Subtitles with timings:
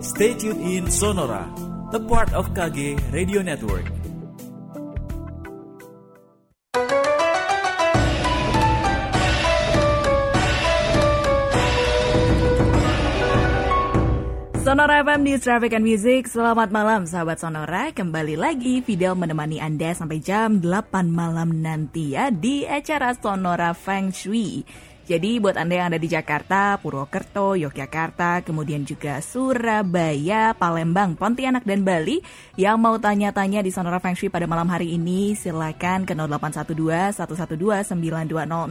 [0.00, 1.44] Stay tuned in Sonora,
[1.92, 3.84] the part of KG Radio Network.
[14.64, 19.92] Sonora FM News Traffic and Music Selamat malam sahabat Sonora Kembali lagi Fidel menemani Anda
[19.92, 24.62] sampai jam 8 malam nanti ya Di acara Sonora Feng Shui
[25.10, 31.82] jadi buat Anda yang ada di Jakarta, Purwokerto, Yogyakarta, kemudian juga Surabaya, Palembang, Pontianak, dan
[31.82, 32.22] Bali
[32.54, 37.90] yang mau tanya-tanya di Sonora Feng Shui pada malam hari ini, silakan ke 0812 112
[37.90, 38.70] 9200.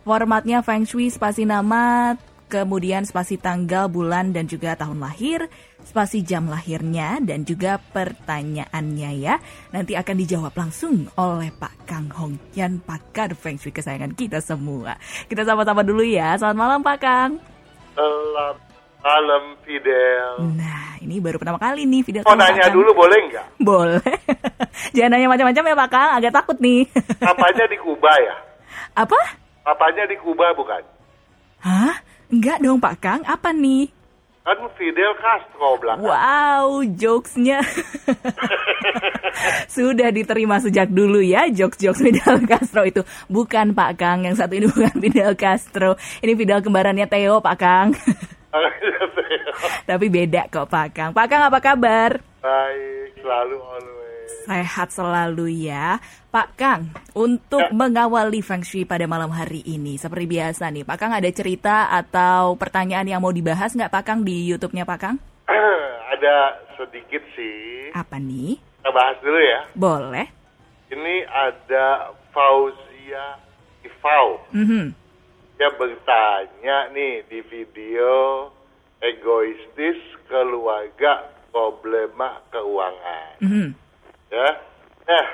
[0.00, 2.16] Formatnya Feng Shui spasi nama,
[2.48, 5.44] kemudian spasi tanggal, bulan, dan juga tahun lahir,
[5.86, 9.38] spasi jam lahirnya, dan juga pertanyaannya ya.
[9.70, 14.98] Nanti akan dijawab langsung oleh Pak Kang Hong Yan, pakar Feng Shui kesayangan kita semua.
[15.30, 16.34] Kita sama-sama dulu ya.
[16.34, 17.30] Selamat malam Pak Kang.
[17.94, 18.58] Selamat
[19.06, 20.58] malam Fidel.
[20.58, 22.26] Nah, ini baru pertama kali nih Fidel.
[22.26, 23.46] Mau nanya dulu boleh nggak?
[23.62, 24.16] Boleh.
[24.98, 26.82] Jangan nanya macam-macam ya Pak Kang, agak takut nih.
[27.22, 28.36] Papanya di Kuba ya?
[28.98, 29.20] Apa?
[29.62, 30.82] Papanya di Kuba bukan?
[31.62, 31.94] Hah?
[32.26, 33.86] Enggak dong Pak Kang, apa nih?
[34.46, 36.06] Kan Fidel Castro belakang.
[36.06, 37.66] Wow, jokesnya
[39.76, 43.02] sudah diterima sejak dulu ya jokes-jokes Fidel Castro itu.
[43.26, 45.98] Bukan Pak Kang, yang satu ini bukan Fidel Castro.
[46.22, 47.90] Ini Fidel kembarannya Theo Pak Kang.
[49.90, 51.10] Tapi beda kok Pak Kang.
[51.10, 52.22] Pak Kang apa kabar?
[52.38, 53.58] Baik, selalu.
[54.46, 55.98] Sehat selalu ya.
[56.30, 57.74] Pak Kang, untuk Ya.
[57.74, 62.54] mengawali Feng Shui pada malam hari ini, seperti biasa nih, Pak Kang ada cerita atau
[62.54, 65.16] pertanyaan yang mau dibahas nggak Pak Kang di YouTube-nya Pak Kang?
[66.14, 66.36] Ada
[66.78, 67.90] sedikit sih.
[67.90, 68.56] Apa nih?
[68.56, 69.60] Kita bahas dulu ya.
[69.74, 70.26] Boleh?
[70.86, 73.42] Ini ada Fauzia
[73.82, 74.38] Ifau.
[74.54, 74.94] Mhm.
[75.58, 78.46] Dia bertanya nih di video
[79.02, 79.98] egoistis
[80.28, 83.42] keluarga problema keuangan.
[83.42, 83.68] Mhm.
[84.30, 84.48] Ya.
[85.06, 85.26] Nah,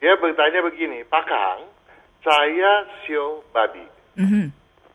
[0.00, 1.60] dia bertanya begini, Pak Kang,
[2.24, 3.84] saya sio babi,
[4.16, 4.52] Mhm.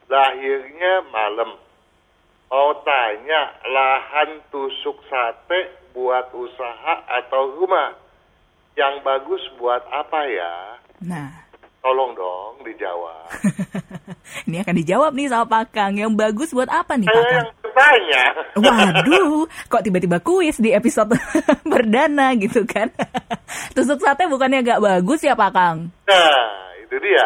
[0.10, 1.58] lahirnya malam.
[2.50, 7.94] Mau tanya lahan tusuk sate buat usaha atau rumah?
[8.74, 10.54] Yang bagus buat apa ya?
[11.06, 11.49] Nah,
[11.80, 13.32] Tolong dong dijawab.
[14.48, 15.96] ini akan dijawab nih sama Pak Kang.
[15.96, 17.36] Yang bagus buat apa nih Pak Saya Kang?
[17.40, 18.24] yang bertanya.
[18.68, 19.40] Waduh,
[19.72, 21.16] kok tiba-tiba kuis di episode
[21.72, 22.92] perdana gitu kan?
[23.72, 25.88] Tusuk sate bukannya gak bagus ya Pak Kang?
[26.04, 26.52] Nah,
[26.84, 27.26] itu dia.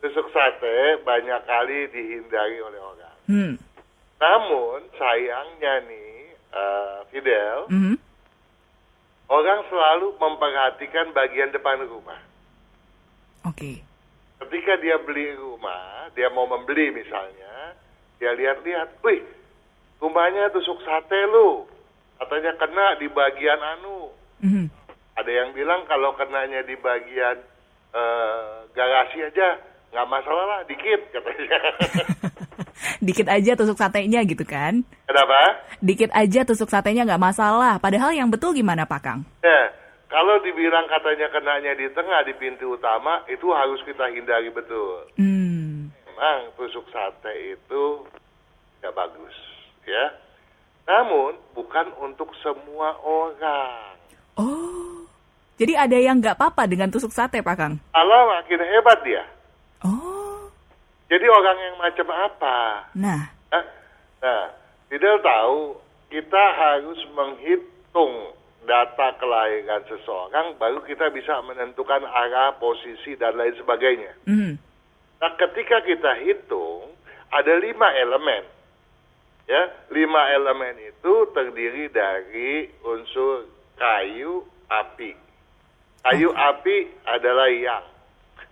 [0.00, 3.16] Tusuk sate banyak kali dihindari oleh orang.
[3.28, 3.52] Hmm.
[4.16, 6.10] Namun sayangnya nih,
[6.48, 7.94] eh, Fidel, Mhm.
[9.28, 12.18] orang selalu memperhatikan bagian depan rumah.
[13.46, 13.82] Oke.
[14.42, 17.74] Ketika dia beli rumah, dia mau membeli misalnya,
[18.18, 19.22] dia lihat-lihat, wih,
[20.02, 21.66] rumahnya tusuk sate lu.
[22.18, 24.10] Katanya kena di bagian anu.
[24.42, 24.66] Mhm.
[25.18, 27.38] Ada yang bilang kalau kenanya di bagian
[27.92, 29.60] eh, garasi aja,
[29.92, 31.58] nggak masalah lah, dikit katanya.
[33.02, 34.82] Dikit aja tusuk satenya gitu kan?
[35.06, 35.60] Kenapa?
[35.82, 37.76] Dikit aja tusuk satenya nggak masalah.
[37.78, 39.20] Padahal yang betul gimana Pak Kang?
[39.42, 39.64] Nah,
[40.12, 45.08] kalau dibilang katanya kenanya di tengah di pintu utama, itu harus kita hindari betul.
[45.16, 45.88] Hmm.
[45.88, 48.04] Memang tusuk sate itu
[48.76, 49.32] tidak bagus,
[49.88, 50.12] ya.
[50.84, 53.96] Namun bukan untuk semua orang.
[54.36, 55.08] Oh.
[55.56, 57.80] Jadi ada yang nggak apa-apa dengan tusuk sate Pak Kang?
[57.96, 59.24] Allah makin hebat dia.
[59.80, 60.52] Oh.
[61.08, 62.56] Jadi orang yang macam apa?
[62.92, 63.22] Nah.
[64.22, 64.54] Nah,
[64.92, 65.80] Fidel tahu
[66.12, 74.12] kita harus menghitung data kelahiran seseorang baru kita bisa menentukan arah, posisi dan lain sebagainya.
[74.26, 74.52] Mhm.
[75.22, 76.90] Nah, ketika kita hitung
[77.30, 78.42] ada lima elemen,
[79.46, 85.14] ya lima elemen itu terdiri dari unsur kayu, api.
[86.02, 87.86] Kayu, api adalah yang.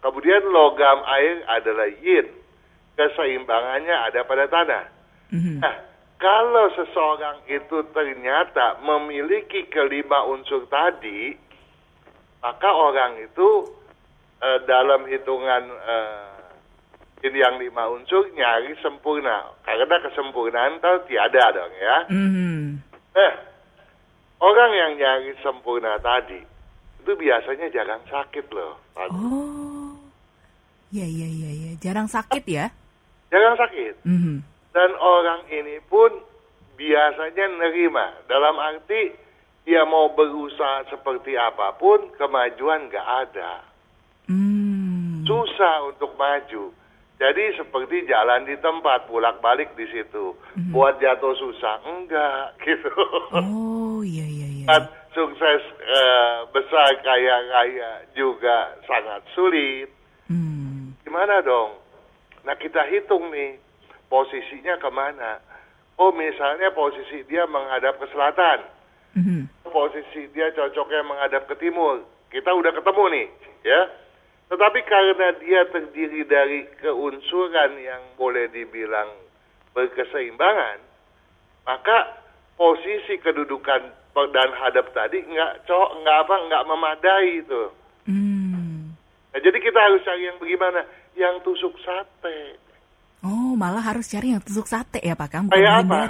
[0.00, 2.30] Kemudian logam air adalah yin.
[2.94, 4.84] Keseimbangannya ada pada tanah.
[5.34, 5.58] Mhm.
[5.58, 5.74] Nah,
[6.20, 11.32] kalau seseorang itu ternyata memiliki kelima unsur tadi,
[12.44, 13.48] maka orang itu
[14.44, 16.30] eh, dalam hitungan eh,
[17.24, 19.48] ini yang lima unsur nyari sempurna.
[19.64, 21.96] Karena kesempurnaan tahu tiada dong ya.
[22.12, 22.60] Mhm.
[23.16, 23.34] Nah,
[24.44, 26.40] orang yang nyari sempurna tadi
[27.00, 28.76] itu biasanya jarang sakit loh.
[28.92, 29.08] Pak.
[29.08, 29.96] Oh.
[30.92, 31.72] Ya ya ya ya.
[31.80, 32.68] Jarang sakit ya?
[33.32, 34.04] Jarang sakit.
[34.04, 34.49] Mhm.
[34.70, 36.22] Dan orang ini pun
[36.78, 38.14] biasanya nerima.
[38.30, 39.12] Dalam arti
[39.66, 43.66] dia mau berusaha seperti apa pun, kemajuan nggak ada.
[44.30, 45.26] Hmm.
[45.26, 46.72] Susah untuk maju.
[47.20, 50.32] Jadi seperti jalan di tempat, bolak-balik di situ.
[50.72, 52.88] Buat jatuh susah, enggak gitu.
[53.36, 54.66] Oh, iya iya iya.
[55.12, 59.92] Sukses eh, besar kaya raya juga sangat sulit.
[60.32, 60.96] Hmm.
[61.04, 61.76] Gimana dong?
[62.46, 63.60] Nah kita hitung nih,
[64.10, 65.40] posisinya ke mana?
[65.96, 68.82] Oh misalnya posisi dia menghadap ke selatan.
[69.10, 69.50] Mhm.
[69.70, 72.02] posisi dia cocoknya menghadap ke timur.
[72.30, 73.26] Kita udah ketemu nih,
[73.66, 73.80] ya.
[74.50, 79.10] Tetapi karena dia terdiri dari keunsuran yang boleh dibilang
[79.74, 80.78] berkeseimbangan,
[81.66, 82.18] maka
[82.58, 83.94] posisi kedudukan
[84.34, 87.62] dan hadap tadi nggak cowok nggak apa nggak memadai itu.
[88.10, 88.90] Hmm.
[89.30, 90.82] Nah, jadi kita harus cari yang bagaimana?
[91.14, 92.58] Yang tusuk sate.
[93.20, 96.08] Oh, malah harus cari yang tusuk sate ya Pak Kang, bukan Kayak apa?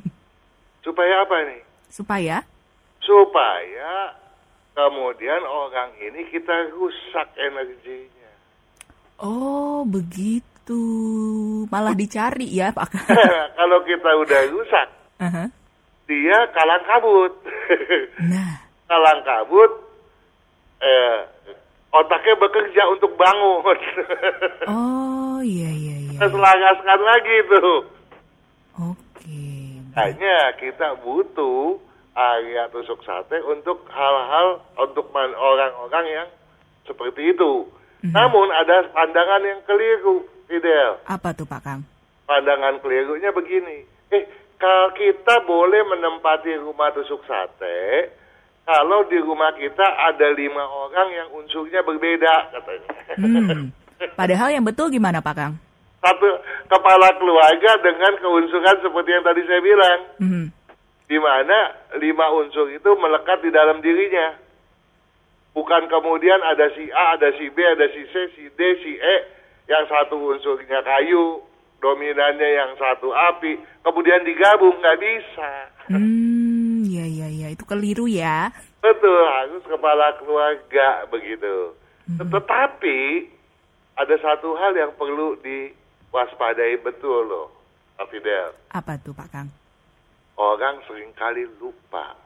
[0.84, 1.60] Supaya apa nih?
[1.88, 2.36] Supaya?
[3.00, 3.92] Supaya
[4.76, 8.32] kemudian orang ini kita rusak energinya.
[9.16, 10.80] Oh, begitu.
[11.72, 13.08] Malah dicari ya Pak Kang.
[13.58, 14.88] Kalau kita udah rusak,
[15.24, 15.44] Aha.
[16.04, 17.32] dia kalang kabut.
[18.22, 19.72] Nah, kalang kabut,
[20.84, 21.18] eh,
[21.90, 23.78] otaknya bekerja untuk bangun.
[24.68, 26.11] oh iya iya iya.
[26.22, 27.78] Kita selagaskan lagi tuh.
[28.94, 29.42] Oke.
[29.98, 31.82] Hanya kita butuh
[32.14, 36.28] area tusuk sate untuk hal-hal untuk orang-orang yang
[36.86, 37.66] seperti itu.
[38.06, 41.02] Namun ada pandangan yang keliru, Fidel.
[41.10, 41.82] Apa tuh Pak Kang?
[42.30, 43.82] Pandangan kelirunya begini.
[44.14, 44.22] Eh,
[44.62, 48.14] kalau kita boleh menempati rumah tusuk sate,
[48.62, 52.90] kalau di rumah kita ada lima orang yang unsurnya berbeda, katanya.
[53.18, 53.74] Hmm.
[54.14, 55.71] Padahal yang betul gimana Pak Kang?
[56.02, 56.26] Satu
[56.66, 60.00] kepala keluarga dengan keunsuran seperti yang tadi saya bilang.
[60.18, 60.46] Mhm.
[61.12, 64.32] di mana lima unsur itu melekat di dalam dirinya.
[65.52, 69.16] Bukan kemudian ada si A, ada si B, ada si C, si D, si E,
[69.68, 71.44] yang satu unsurnya kayu,
[71.84, 75.50] dominannya yang satu api, kemudian digabung, nggak bisa.
[75.92, 78.48] Hmm, iya iya iya, itu keliru ya.
[78.80, 81.76] Betul, harus kepala keluarga begitu.
[82.16, 83.00] Tetapi
[84.00, 85.36] ada satu hal yang perlu
[86.12, 87.48] diwaspadai betul loh,
[87.96, 88.52] Pak Fidel.
[88.68, 89.48] Apa tuh Pak Kang?
[90.32, 92.16] orang sering kali lupa.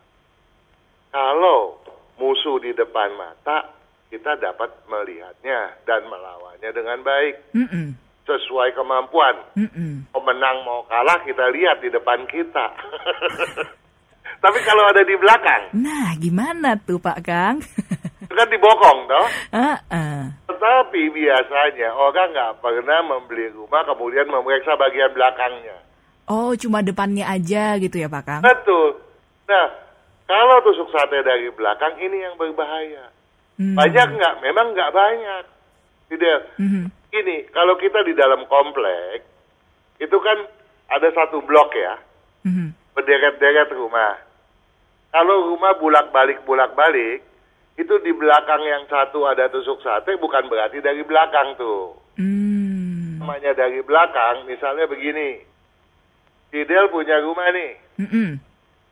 [1.10, 1.78] Kalau
[2.16, 3.66] musuh di depan mata,
[4.08, 7.34] kita dapat melihatnya dan melawannya dengan baik.
[7.52, 7.92] Mm-mm.
[8.24, 9.36] Sesuai kemampuan.
[9.58, 10.06] Mm-mm.
[10.14, 12.72] Mau menang mau kalah kita lihat di depan kita.
[14.44, 17.58] Tapi kalau ada di belakang, Nah, gimana tuh Pak Kang?
[18.22, 19.26] itu kan dibokong toh.
[19.60, 20.20] Heeh.
[20.66, 25.78] Tetapi biasanya orang nggak pernah membeli rumah kemudian memeriksa bagian belakangnya.
[26.26, 28.42] Oh, cuma depannya aja gitu ya Pak Kang?
[28.42, 28.98] Betul.
[29.46, 29.70] Nah,
[30.26, 33.14] kalau tusuk sate dari belakang ini yang berbahaya.
[33.62, 33.78] Hmm.
[33.78, 34.34] Banyak nggak?
[34.42, 35.44] Memang nggak banyak.
[36.10, 36.58] Tidak.
[36.58, 36.90] Mhm.
[37.14, 39.22] Gini, kalau kita di dalam komplek,
[40.02, 40.50] itu kan
[40.90, 41.94] ada satu blok ya,
[42.42, 42.74] Mhm.
[42.90, 44.18] berderet-deret rumah.
[45.14, 47.22] Kalau rumah bulak-balik bulak-balik,
[47.76, 51.92] itu di belakang yang satu ada tusuk sate, bukan berarti dari belakang tuh.
[52.16, 53.20] Hmm.
[53.20, 55.44] Namanya dari belakang, misalnya begini,
[56.48, 58.40] Fidel punya rumah nih, Mm-mm.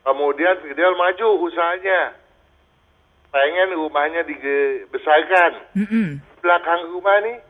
[0.05, 2.13] Kemudian Fidel maju usahanya.
[3.33, 5.53] Pengen rumahnya dibesarkan.
[5.75, 6.21] Mm-mm.
[6.45, 7.41] Belakang rumah nih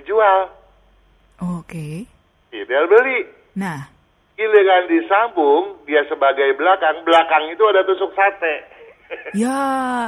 [0.00, 0.48] dijual.
[1.60, 2.08] Oke.
[2.48, 3.28] Fidel beli.
[3.54, 3.92] Nah,
[4.38, 7.04] Giliran disambung, dia sebagai belakang.
[7.04, 8.77] Belakang itu ada tusuk sate.
[9.32, 9.60] Ya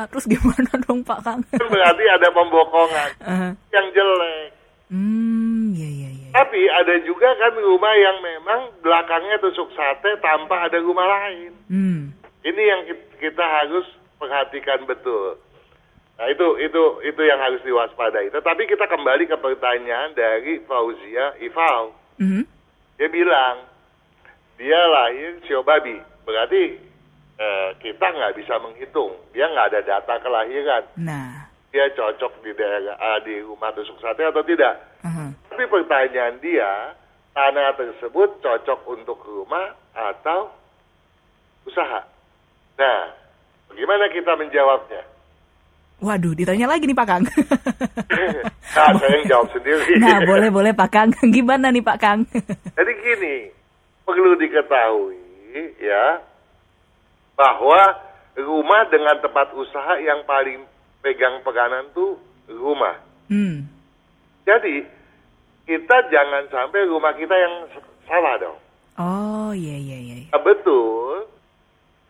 [0.08, 1.40] terus gimana dong Pak Kang?
[1.48, 4.50] Kan berarti ada pembokongan Eh, yang jelek.
[4.90, 6.28] Hmm, ya ya ya.
[6.34, 11.52] Tapi ada juga kan rumah yang memang belakangnya tusuk sate tanpa ada rumah lain.
[11.70, 12.00] Hmm.
[12.42, 13.86] Ini yang kit- kita harus
[14.18, 15.38] perhatikan betul.
[16.18, 18.28] Nah itu itu itu yang harus diwaspadai.
[18.28, 21.94] Tetapi kita kembali ke pertanyaan dari Fauzia Ifal.
[22.18, 22.42] Mhm.
[22.98, 23.64] Dia bilang
[24.58, 26.76] dia lahir sio babi, berarti
[27.40, 29.16] eh, kita nggak bisa menghitung.
[29.32, 30.84] Dia nggak ada data kelahiran.
[31.00, 34.74] Nah, Dia cocok di daerah ah, di rumah tusuk sate atau tidak?
[35.06, 35.30] aha.
[35.48, 36.92] Tapi pertanyaan dia
[37.30, 40.50] tanah tersebut cocok untuk rumah atau
[41.62, 42.02] usaha.
[42.74, 43.00] Nah,
[43.70, 45.02] bagaimana kita menjawabnya?
[46.00, 47.24] Waduh, ditanya lagi nih Pak Kang.
[48.74, 49.94] nah, saya yang jawab sendiri.
[50.02, 51.12] nah, boleh boleh Pak Kang.
[51.28, 52.24] Gimana nih Pak Kang?
[52.72, 53.36] Jadi gini,
[54.08, 55.20] perlu diketahui
[55.78, 56.29] ya
[57.40, 57.80] bahwa
[58.36, 60.60] rumah dengan tempat usaha yang paling
[61.00, 62.20] pegang peranan tuh
[62.52, 63.00] rumah.
[63.32, 63.64] Hmm.
[64.44, 64.84] Jadi
[65.64, 67.54] kita jangan sampai rumah kita yang
[68.04, 68.58] salah dong.
[69.00, 70.16] Oh, iya iya iya.
[70.28, 71.24] Nah, betul.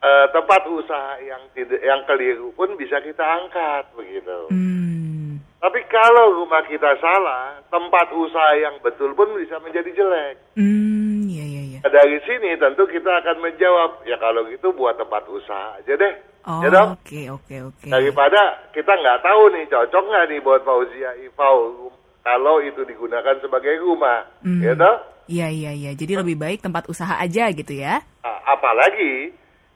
[0.01, 4.49] eh, tempat usaha yang tidak yang keliru pun bisa kita angkat begitu.
[4.49, 5.37] Hmm.
[5.61, 10.41] Tapi kalau rumah kita salah, tempat usaha yang betul pun bisa menjadi jelek.
[10.57, 11.79] Hmm, iya iya iya.
[11.81, 16.15] Nah, dari sini tentu kita akan menjawab, ya kalau gitu buat tempat usaha aja deh.
[16.41, 16.97] Oh, ya dong?
[16.99, 17.87] oke oke oke.
[17.87, 18.41] Daripada
[18.73, 24.27] kita nggak tahu nih cocok nggak nih buat Fauzia Ifau kalau itu digunakan sebagai rumah,
[24.43, 24.61] Hmm.
[24.61, 24.97] ya toh?
[25.31, 25.91] Iya iya iya.
[25.95, 28.03] Jadi lebih baik tempat usaha aja gitu ya.
[28.25, 29.31] Apalagi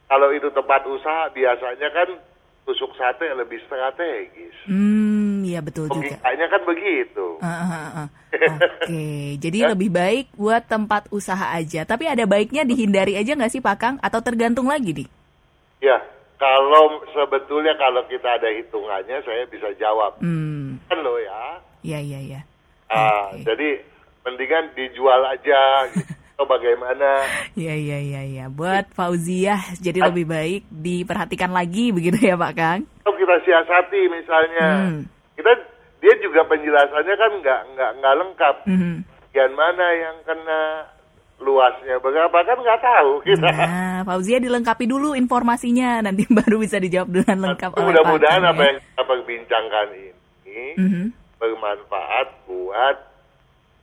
[0.05, 2.09] kalau itu tempat usaha biasanya kan
[2.65, 4.53] tusuk sate lebih strategis.
[4.67, 6.17] Hmm, iya betul juga.
[6.17, 7.25] Logikanya kan begitu.
[7.39, 8.07] Ah, ah, ah.
[8.83, 11.85] Oke, jadi lebih baik buat tempat usaha aja.
[11.85, 13.95] Tapi ada baiknya dihindari aja nggak sih Pak Kang?
[14.01, 15.07] Atau tergantung lagi nih?
[15.79, 16.01] Ya,
[16.35, 20.17] kalau sebetulnya kalau kita ada hitungannya saya bisa jawab.
[20.19, 21.61] Hmm, Kan lo ya.
[21.85, 22.41] iya iya iya.
[22.89, 23.29] Ah.
[23.37, 23.79] Jadi
[24.25, 25.61] mendingan dijual aja
[25.93, 26.11] gitu.
[26.35, 27.23] Atau bagaimana?
[27.55, 28.45] Iya iya iya iya.
[28.51, 32.79] Buat Fauziah, jadi lebih baik diperhatikan lagi begitu ya Pak Kang?
[33.07, 35.01] Kita siasati misalnya, Hmm.
[35.35, 35.51] Kita
[35.99, 38.55] dia juga penjelasannya kan nggak nggak nggak lengkap.
[38.65, 38.93] Mhm.
[39.25, 40.61] Bagian mana yang kena
[41.37, 43.49] luasnya berapa kan nggak tahu kita.
[43.49, 48.67] Nah, Fauzia dilengkapi dulu informasinya, nanti baru bisa dijawab dengan lengkap oleh Mudah-mudahan apa ya.
[48.69, 51.03] yang kita perbincangkan ini Mhm.
[51.35, 52.97] bermanfaat buat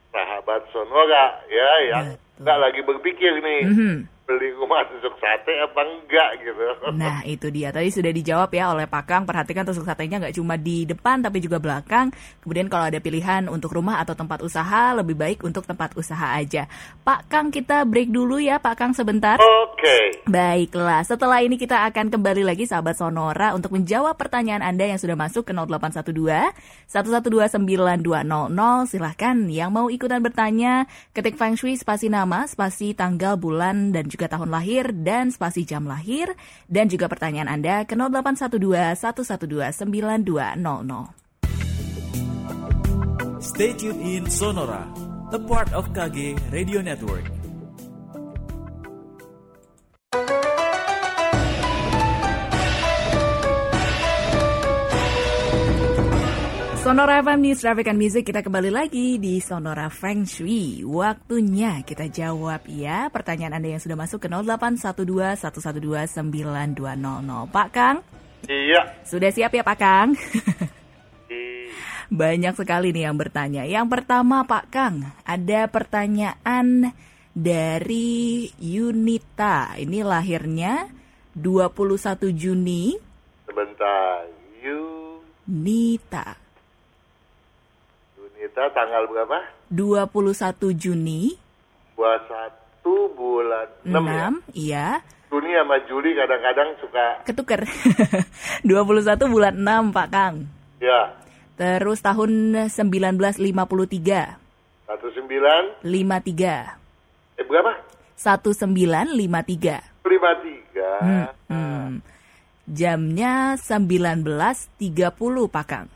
[0.08, 2.06] sahabat Sonora ya yang
[2.38, 3.96] nggak lagi berpikir nih Mhm.
[4.22, 6.62] Beli rumah tusuk sate apa enggak gitu.
[6.94, 10.54] Nah itu dia tadi sudah dijawab ya oleh Pak Kang Perhatikan tusuk satenya nggak cuma
[10.54, 15.18] di depan tapi juga belakang Kemudian kalau ada pilihan untuk rumah atau tempat usaha Lebih
[15.18, 16.66] baik untuk tempat usaha aja
[17.02, 19.38] Pak Kang kita break dulu ya Pak Kang sebentar
[19.82, 20.22] Oke.
[20.30, 25.18] Baiklah, setelah ini kita akan kembali lagi sahabat Sonora untuk menjawab pertanyaan Anda yang sudah
[25.18, 26.54] masuk ke 0812
[26.86, 28.22] 1129200.
[28.86, 30.86] Silahkan yang mau ikutan bertanya,
[31.18, 35.88] ketik Feng Shui spasi nama, spasi tanggal, bulan, dan juga tahun lahir, dan spasi jam
[35.88, 36.36] lahir,
[36.68, 41.22] dan juga pertanyaan Anda ke 0812 112 9200.
[43.42, 44.86] Stay tuned in Sonora,
[45.34, 47.41] a part of KG Radio Network.
[56.82, 60.82] Sonora FM News Traffic and Music kita kembali lagi di Sonora Feng Shui.
[60.82, 64.98] Waktunya kita jawab ya pertanyaan Anda yang sudah masuk ke 0812
[65.46, 67.46] 112 9200.
[67.54, 68.02] Pak Kang,
[68.50, 68.98] Iya.
[69.06, 70.18] sudah siap ya Pak Kang?
[71.30, 71.70] Di-
[72.20, 73.62] Banyak sekali nih yang bertanya.
[73.62, 76.90] Yang pertama Pak Kang, ada pertanyaan
[77.30, 79.78] dari Yunita.
[79.78, 80.90] Ini lahirnya
[81.38, 82.98] 21 Juni.
[83.46, 84.26] Sebentar.
[84.58, 85.22] You
[88.42, 89.38] Yunita tanggal berapa?
[89.70, 91.38] 21 Juni
[91.94, 94.26] 21 bulan 6, ya.
[94.34, 94.98] 6, iya.
[95.30, 97.62] Juni sama Juli kadang-kadang suka Ketuker.
[98.66, 100.50] 21 bulan 6, Pak Kang.
[100.82, 101.14] ya
[101.54, 103.46] Terus tahun 1953.
[104.90, 107.38] 19 53.
[107.38, 107.78] eh berapa?
[108.18, 110.02] 1953.
[110.02, 110.82] 53.
[110.98, 112.02] Hmm, hmm.
[112.66, 114.82] Jamnya 19.30,
[115.46, 115.86] Pak Kang.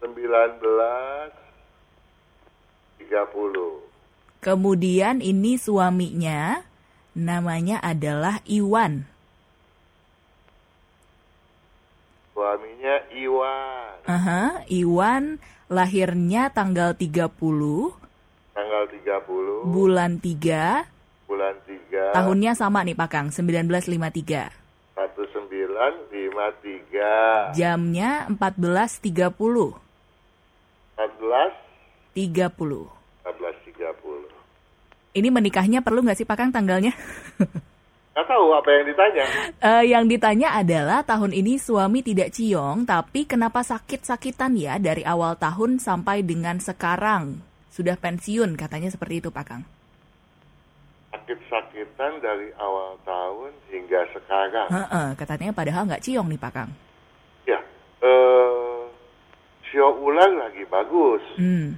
[0.00, 1.44] 19
[3.06, 4.42] 30.
[4.42, 6.62] Kemudian ini suaminya
[7.16, 9.06] namanya adalah Iwan.
[12.36, 13.96] Suaminya Iwan.
[14.06, 17.26] Aha, Iwan lahirnya tanggal 30
[18.54, 20.86] Tanggal 30 bulan 3
[21.26, 24.54] bulan 3 tahunnya sama nih Pak Kang 1953.
[24.96, 27.52] 1953.
[27.52, 29.76] Jamnya 14.30.
[30.96, 31.52] 14
[32.16, 32.95] 30.
[35.16, 35.20] 14.30.
[35.20, 36.92] Ini menikahnya perlu nggak sih Pak Kang tanggalnya?
[38.16, 39.24] Nggak tahu apa yang ditanya.
[39.60, 45.36] Eh, yang ditanya adalah tahun ini suami tidak ciong, tapi kenapa sakit-sakitan ya dari awal
[45.36, 47.40] tahun sampai dengan sekarang?
[47.68, 49.62] Sudah pensiun katanya seperti itu Pak Kang.
[51.12, 54.68] Sakit-sakitan dari awal tahun hingga sekarang.
[54.72, 56.70] Heeh, katanya padahal nggak ciong nih Pak Kang.
[57.44, 57.60] Ya,
[58.00, 58.80] eh,
[59.68, 61.20] sio ulang lagi bagus.
[61.36, 61.76] Hmm,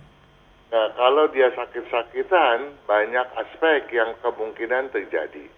[0.68, 5.48] Nah, kalau dia sakit-sakitan, banyak aspek yang kemungkinan terjadi.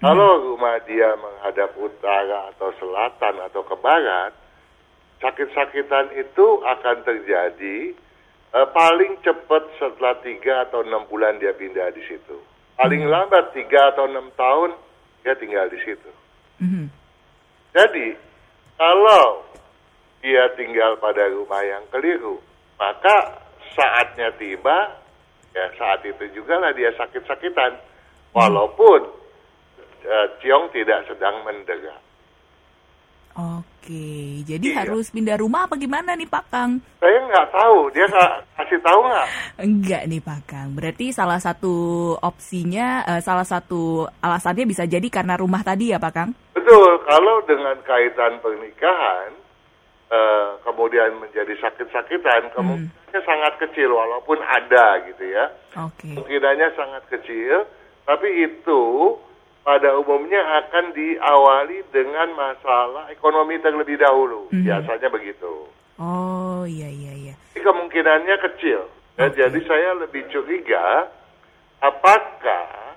[0.00, 4.32] Kalau rumah dia menghadap utara atau selatan atau ke barat,
[5.20, 7.92] sakit-sakitan itu akan terjadi
[8.54, 12.38] eh, paling cepat setelah tiga atau enam bulan dia pindah di situ.
[12.80, 14.72] Paling lambat tiga atau enam tahun
[15.20, 16.10] dia tinggal di situ.
[16.64, 16.86] mhm.
[17.70, 18.16] Jadi,
[18.80, 19.44] kalau
[20.24, 22.40] dia tinggal pada rumah yang keliru,
[22.80, 24.94] maka saatnya tiba,
[25.54, 27.74] ya saat itu juga lah dia sakit-sakitan.
[28.30, 29.00] Walaupun
[30.00, 31.98] eh, Ciong tidak sedang mendera.
[33.30, 34.78] Oke, jadi Iya.
[34.84, 36.82] harus pindah rumah apa gimana nih Pak Kang?
[36.98, 39.26] Saya nggak tahu, dia nggak kasih tahu nggak?
[39.62, 40.68] Enggak nih Pak Kang.
[40.74, 41.72] Berarti salah satu
[42.18, 46.30] opsinya, eh, salah satu alasannya bisa jadi karena rumah tadi ya Pak Kang?
[46.52, 49.30] Betul, kalau dengan kaitan pernikahan,
[50.10, 55.54] eh, kemudian menjadi sakit-sakitan, kemungkinannya sangat kecil, walaupun ada gitu ya.
[55.78, 56.10] Oke.
[56.18, 57.70] Kemungkinannya sangat kecil,
[58.04, 58.82] tapi itu
[59.62, 64.50] pada umumnya akan diawali dengan masalah ekonomi terlebih dahulu.
[64.50, 64.66] Mhm.
[64.66, 65.68] Biasanya begitu.
[66.00, 67.34] Oh iya iya iya.
[67.52, 68.88] Jadi kemungkinannya kecil.
[69.20, 69.36] Ya, Oke.
[69.36, 71.12] Jadi saya lebih curiga
[71.78, 72.96] apakah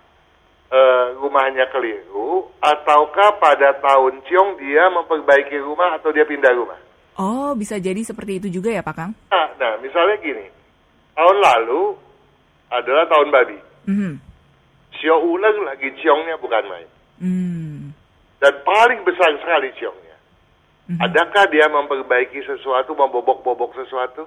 [0.72, 6.80] eh, rumahnya keliru ataukah pada tahun ciong dia memperbaiki rumah atau dia pindah rumah.
[7.18, 9.12] Oh bisa jadi seperti itu juga ya Pak Kang?
[9.30, 10.46] Nah, nah misalnya gini,
[11.14, 11.94] tahun lalu
[12.74, 13.58] adalah tahun babi.
[13.86, 14.14] Mhm.
[14.98, 16.90] Sio ulang lagi ciongnya bukan main.
[17.22, 17.94] Hmm.
[18.42, 20.18] Dan paling besar sekali ciongnya.
[20.90, 21.00] Mhm.
[21.00, 24.26] Adakah dia memperbaiki sesuatu, membobok-bobok sesuatu?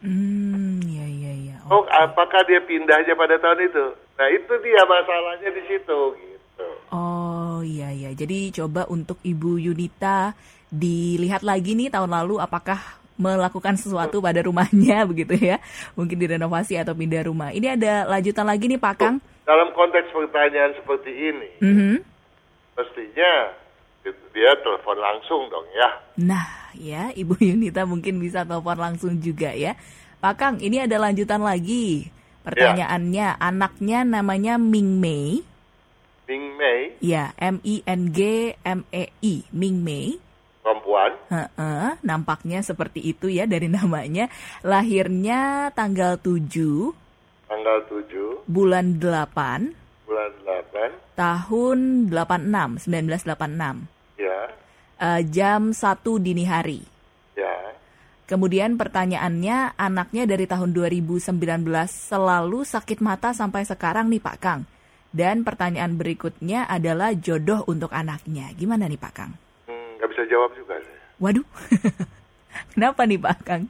[0.00, 1.56] Hmm, iya iya iya.
[1.68, 1.92] Oh, Oke.
[1.92, 3.86] apakah dia pindah aja pada tahun itu?
[4.16, 6.68] Nah, itu dia masalahnya di situ gitu.
[6.88, 8.10] Oh iya iya.
[8.16, 10.32] Jadi coba untuk Ibu Yunita
[10.70, 12.78] dilihat lagi nih tahun lalu apakah
[13.20, 15.60] melakukan sesuatu pada rumahnya begitu ya.
[15.98, 17.52] Mungkin direnovasi atau pindah rumah.
[17.52, 19.16] Ini ada lanjutan lagi nih Pak Kang.
[19.44, 21.94] Dalam konteks pertanyaan seperti ini, Mhm.
[22.78, 23.32] mestinya
[24.30, 25.90] dia telepon langsung dong ya.
[26.16, 29.74] Nah, ya Ibu Yunita mungkin bisa telepon langsung juga ya.
[30.22, 32.08] Pak Kang, ini ada lanjutan lagi.
[32.40, 35.44] Pertanyaannya, anaknya namanya Ming Mei.
[36.24, 40.16] Ming Mei, Ya, M I N G M E I, Ming Mei.
[40.60, 44.28] Perempuan, Heeh, nampaknya seperti itu ya dari namanya.
[44.60, 46.92] Lahirnya tanggal 7
[47.48, 49.74] tanggal 7 bulan 8
[50.06, 51.78] bulan 8, tahun
[52.10, 53.88] 86, 1986.
[54.18, 54.38] ya,
[55.00, 56.84] Eh, jam 1 dini hari.
[57.32, 57.72] ya.
[58.28, 64.62] Kemudian pertanyaannya, anaknya dari tahun 2019 selalu sakit mata sampai sekarang nih Pak Kang.
[65.10, 68.54] Dan pertanyaan berikutnya adalah jodoh untuk anaknya.
[68.54, 69.34] Gimana nih Pak Kang?
[70.20, 70.76] Bisa jawab juga.
[71.16, 71.48] Waduh,
[72.76, 73.64] kenapa nih Pak Kang?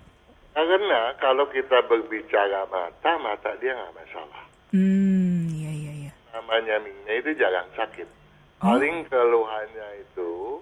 [0.51, 4.43] Karena kalau kita berbicara mata, mata dia nggak masalah.
[4.75, 6.13] Hmm, iya iya iya.
[6.35, 8.03] Namanya Mei itu jarang sakit.
[8.59, 8.75] Oh.
[8.75, 10.59] Paling keluhannya itu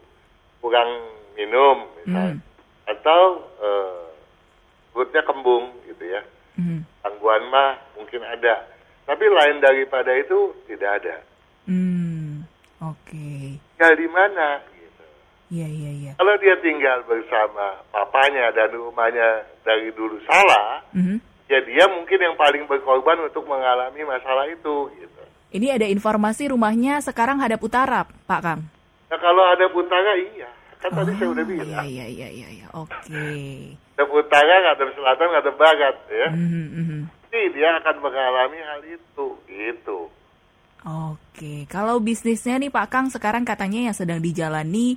[0.60, 0.92] kurang
[1.32, 2.36] minum misalnya.
[2.36, 2.92] Hmm.
[2.92, 4.12] Atau eh,
[4.92, 6.20] perutnya kembung gitu ya.
[6.60, 6.84] Hmm.
[7.00, 8.68] Gangguan mah mungkin ada.
[9.08, 11.16] Tapi lain daripada itu tidak ada.
[11.64, 12.44] Hmm,
[12.76, 13.56] oke.
[13.56, 14.76] Tinggal di mana?
[15.48, 16.12] Iya iya iya.
[16.20, 21.16] Kalau dia tinggal bersama papanya dan rumahnya dari dulu salah, Mhm.
[21.48, 24.92] ya dia mungkin yang paling berkorban untuk mengalami masalah itu.
[24.92, 25.22] Gitu.
[25.48, 28.60] Ini ada informasi rumahnya sekarang hadap utara, Pak Kang.
[29.08, 31.84] Nah kalau ada utara iya, kan tadi saya udah Oh, bilang.
[31.88, 32.66] Iya iya iya iya iya.
[32.76, 33.24] Oke.
[33.96, 36.28] Ada utara, ada selatan, ada barat ya.
[36.28, 37.00] Mhm, mhm.
[37.32, 40.12] Jadi dia akan mengalami hal itu, gitu.
[40.84, 44.96] Oke, kalau bisnisnya nih Pak Kang sekarang katanya yang sedang dijalani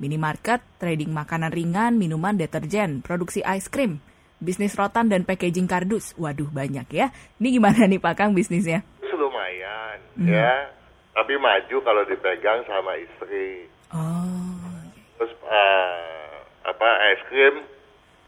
[0.00, 4.00] minimarket, trading makanan ringan, minuman, deterjen, produksi ice cream,
[4.38, 6.16] bisnis rotan dan packaging kardus.
[6.16, 7.12] Waduh banyak ya.
[7.36, 8.80] Ini gimana nih Pak Kang bisnisnya?
[9.10, 10.24] Lumayan Hmm.
[10.26, 10.72] ya,
[11.12, 13.68] tapi maju kalau dipegang sama istri.
[13.92, 14.80] Oh,
[15.14, 16.32] Terus eh,
[16.64, 17.60] apa es krim,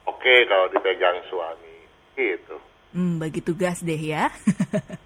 [0.04, 1.76] oke kalau dipegang suami,
[2.12, 2.60] gitu.
[2.92, 4.28] hmm, bagi tugas deh ya.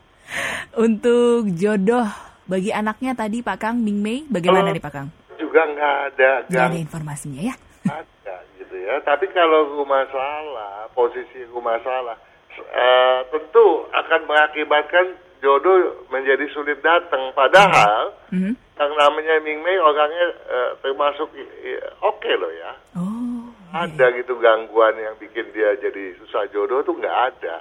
[0.76, 2.10] Untuk jodoh
[2.44, 4.74] bagi anaknya tadi Pak Kang Ming Mei, bagaimana Oh.
[4.74, 5.08] nih Pak Kang?
[5.36, 7.54] Juga nggak ada gang ada informasinya ya?
[7.86, 8.98] ada gitu ya.
[9.00, 12.16] Tapi kalau rumah salah, posisi rumah salah,
[12.52, 15.06] eh, tentu akan mengakibatkan
[15.38, 15.76] jodoh
[16.08, 17.30] menjadi sulit datang.
[17.30, 18.52] Padahal Mhm.
[18.74, 22.72] yang namanya Ming Mei orangnya eh, termasuk i- oke loh ya.
[22.96, 27.60] Oh, Ada gitu gangguan yang bikin dia jadi susah jodoh tuh nggak ada.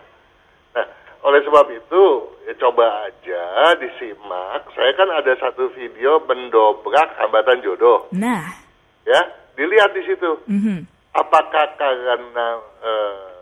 [0.73, 0.87] Nah,
[1.25, 2.03] oleh sebab itu
[2.45, 4.69] ya coba aja disimak.
[4.77, 8.61] Saya kan ada satu video mendobrak hambatan jodoh, Nah,
[9.03, 9.21] ya.
[9.55, 10.31] Dilihat di situ.
[10.45, 10.83] mhm.
[11.15, 13.35] Apakah karena eh,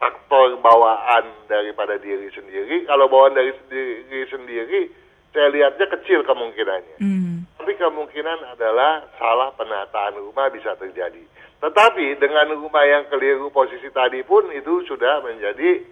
[0.00, 2.88] faktor bawaan daripada diri sendiri?
[2.88, 4.88] Kalau bawaan dari diri sendiri,
[5.30, 6.96] saya lihatnya kecil kemungkinannya.
[7.04, 7.44] Hmm.
[7.60, 11.20] Tapi kemungkinan adalah salah penataan rumah bisa terjadi.
[11.60, 15.84] Tetapi dengan rumah yang keliru posisi tadi pun itu sudah menjadi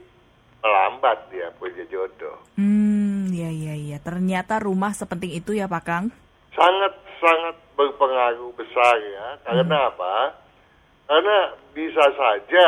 [0.63, 2.37] melambat dia punya jodoh.
[2.59, 3.99] Hmm, ya ya ya.
[4.03, 6.05] Ternyata rumah sepenting itu ya Pak Kang.
[6.55, 6.93] Sangat
[7.23, 9.27] sangat berpengaruh besar ya.
[9.47, 10.35] Karena apa?
[11.09, 11.39] Karena
[11.73, 12.67] bisa saja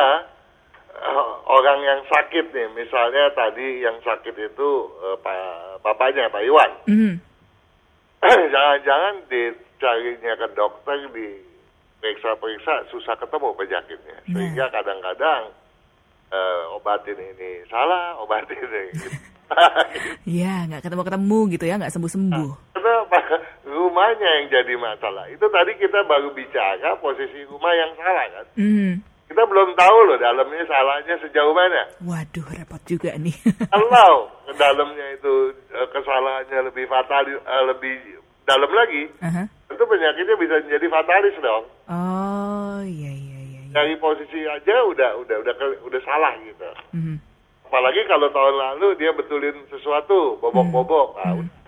[0.90, 4.70] eh, orang yang sakit nih, misalnya tadi yang sakit itu
[5.03, 6.72] eh, pa- papanya Pak Iwan.
[6.87, 7.14] Mhm.
[8.55, 11.40] jangan-jangan dicarinya ke dokter di
[12.00, 14.18] periksa-periksa susah ketemu penyakitnya.
[14.29, 14.33] Nah.
[14.33, 15.53] Sehingga kadang-kadang
[16.31, 18.83] eh, obatin ini salah, obatin ini.
[18.95, 19.09] gitu.
[20.31, 22.51] Iya, nggak ketemu-ketemu gitu ya, nggak sembuh-sembuh.
[22.71, 23.19] Kenapa?
[23.66, 25.27] Rumahnya yang jadi masalah.
[25.27, 28.47] Itu tadi kita baru bicara posisi rumah yang salah kan.
[28.55, 28.93] Mhm.
[29.31, 31.87] Kita belum tahu loh dalamnya salahnya sejauh mana.
[32.03, 33.35] Waduh, repot juga nih.
[33.75, 37.95] Kalau ke dalamnya itu eh, kesalahannya lebih fatal, eh, lebih
[38.43, 39.47] dalam lagi, Aha.
[39.71, 41.64] tentu penyakitnya bisa menjadi fatalis dong.
[41.87, 43.11] Oh, iya.
[43.14, 43.30] iya.
[43.71, 45.55] Dari posisi aja udah udah udah
[45.87, 46.69] udah salah gitu.
[46.95, 47.17] Mhm.
[47.71, 51.59] Apalagi kalau tahun lalu dia betulin sesuatu bobok-bobok, nah, udah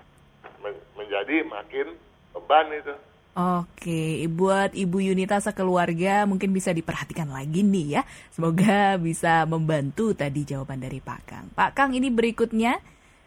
[0.66, 1.94] men- menjadi makin
[2.34, 2.94] beban itu.
[3.32, 8.02] Oke, buat Ibu Yunita sekeluarga mungkin bisa diperhatikan lagi nih ya.
[8.28, 11.46] Semoga bisa membantu tadi jawaban dari Pak Kang.
[11.56, 12.76] Pak Kang, ini berikutnya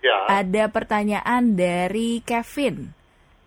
[0.06, 2.94] Ya, ada pertanyaan dari Kevin.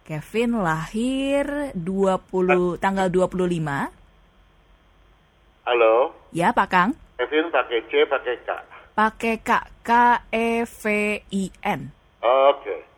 [0.02, 3.94] Kevin lahir 20 tanggal 25.
[5.68, 6.90] Halo, Ya, Pak Kang.
[7.20, 8.48] Kevin pakai C, pakai K.
[8.96, 9.50] Pakai K
[9.84, 9.90] K
[10.32, 10.82] E V
[11.28, 11.92] I N.
[12.24, 12.88] Oke,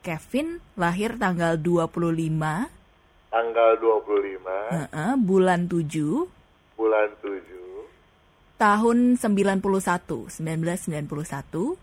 [0.00, 2.80] Kevin lahir tanggal 25
[3.30, 4.42] tanggal 25
[4.74, 6.24] heeh, bulan 7
[6.74, 9.60] bulan 7 tahun 91,
[10.40, 11.76] 1991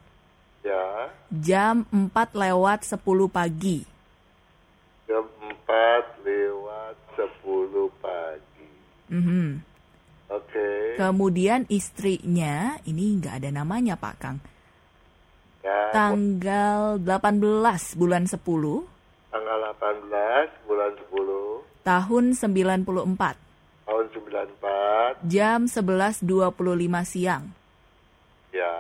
[0.66, 3.86] ya jam 4 lewat 10 pagi.
[5.08, 8.70] jam 4 lewat 10 pagi.
[9.08, 9.67] Mhm.
[10.28, 14.38] Oke, Kemudian istrinya ini nggak ada namanya Pak Kang.
[15.64, 18.36] ya Tanggal 18 bulan 10
[19.32, 22.84] tanggal 18 bulan 10 tahun 94
[23.88, 26.28] tahun 94 jam 11.25
[27.08, 27.44] siang.
[28.52, 28.76] ya.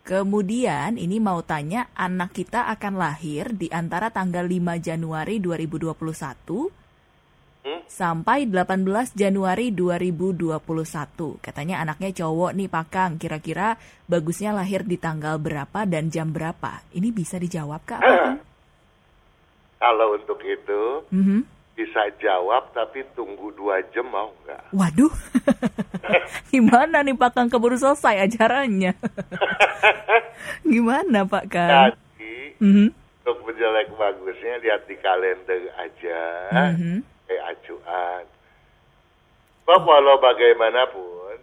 [0.00, 6.79] Kemudian ini mau tanya anak kita akan lahir di antara tanggal 5 Januari 2021
[7.60, 7.84] Hmm?
[7.84, 10.64] sampai 18 Januari 2021.
[11.44, 13.76] Katanya anaknya cowok nih Pak Kang, kira-kira
[14.08, 16.80] bagusnya lahir di tanggal berapa dan jam berapa?
[16.96, 18.00] Ini bisa dijawab Kak?
[19.82, 21.44] Kalau untuk itu Mhm.
[21.76, 24.72] bisa jawab tapi tunggu dua jam mau nggak?
[24.72, 25.12] Waduh,
[26.52, 28.96] gimana nih Pak Kang keburu selesai acaranya?
[30.72, 31.92] gimana Pak Kang?
[31.92, 32.88] Jadi Mhm.
[33.20, 36.20] untuk menjelek bagusnya lihat di kalender aja
[36.76, 37.09] Mhm.
[37.30, 38.26] Kayak acuan.
[39.62, 41.38] Sebab walau bagaimanapun,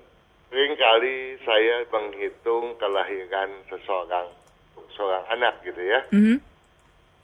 [0.52, 4.28] sering kali saya menghitung kelahiran seseorang,
[5.00, 6.04] seorang anak gitu ya.
[6.12, 6.44] Mhm.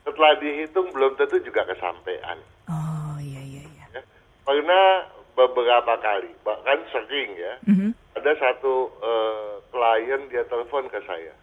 [0.08, 2.40] Setelah dihitung belum tentu juga kesampaian.
[2.72, 3.86] Oh iya iya iya.
[4.00, 4.02] Ya.
[4.48, 7.92] Pernah beberapa kali, bahkan sering ya, Mhm.
[8.16, 11.36] ada satu eh, klien dia telepon ke saya.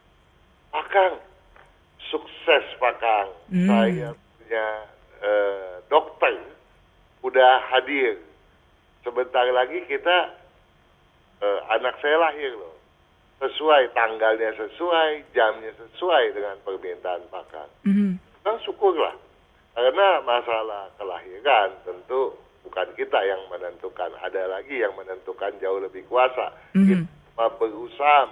[0.72, 1.14] Pak Kang,
[2.08, 3.28] sukses Pak Kang.
[3.52, 3.68] Hmm.
[3.68, 4.66] Saya punya
[5.20, 6.32] eh, dokter
[7.24, 8.20] udah hadir.
[9.00, 10.36] Sebentar lagi kita
[11.40, 12.76] eh, anak saya lahir loh.
[13.40, 17.72] Sesuai tanggalnya sesuai, jamnya sesuai dengan permintaan Pak Kang.
[17.88, 18.20] Mhm.
[18.44, 19.16] Nah, syukurlah.
[19.72, 22.36] Karena masalah kelahiran tentu
[22.68, 24.12] bukan kita yang menentukan.
[24.20, 26.52] Ada lagi yang menentukan jauh lebih kuasa.
[26.76, 27.08] Mhm.
[27.08, 28.28] Kita berusaha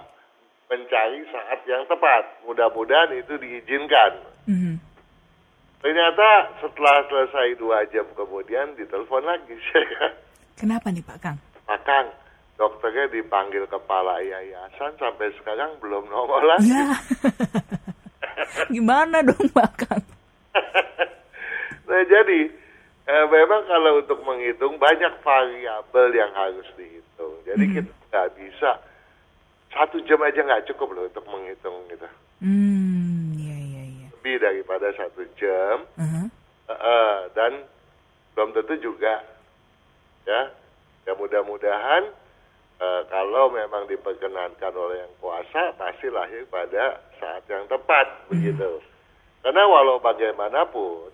[0.69, 2.45] mencari saat yang tepat.
[2.45, 4.21] Mudah-mudahan itu diizinkan.
[4.45, 4.77] Mhm.
[5.79, 6.27] Ternyata
[6.59, 10.11] setelah selesai dua jam kemudian ditelepon lagi saya.
[10.53, 11.37] Kenapa nih Pak Kang?
[11.63, 12.07] Pak Kang,
[12.55, 16.67] dokternya dipanggil kepala yayasan sampai sekarang belum nongol lagi.
[16.67, 16.91] Ya.
[18.75, 20.03] Gimana dong Pak Kang?
[21.89, 22.45] Nah jadi
[23.07, 27.33] eh, memang kalau untuk menghitung banyak variabel yang harus dihitung.
[27.41, 27.73] Jadi Mhm.
[27.73, 28.77] kita nggak bisa
[29.69, 32.05] satu jam aja nggak cukup loh untuk menghitung gitu.
[32.45, 32.88] Hmm.
[34.29, 36.29] Lebih daripada satu jam Aha.
[36.69, 37.65] eh, eh, dan
[38.37, 39.25] belum tentu juga
[40.21, 40.53] ya.
[41.09, 42.13] Ya mudah-mudahan
[42.77, 48.77] eh, kalau memang diperkenankan oleh yang kuasa pasti lahir pada saat yang tepat begitu.
[49.41, 51.09] Karena walau bagaimanapun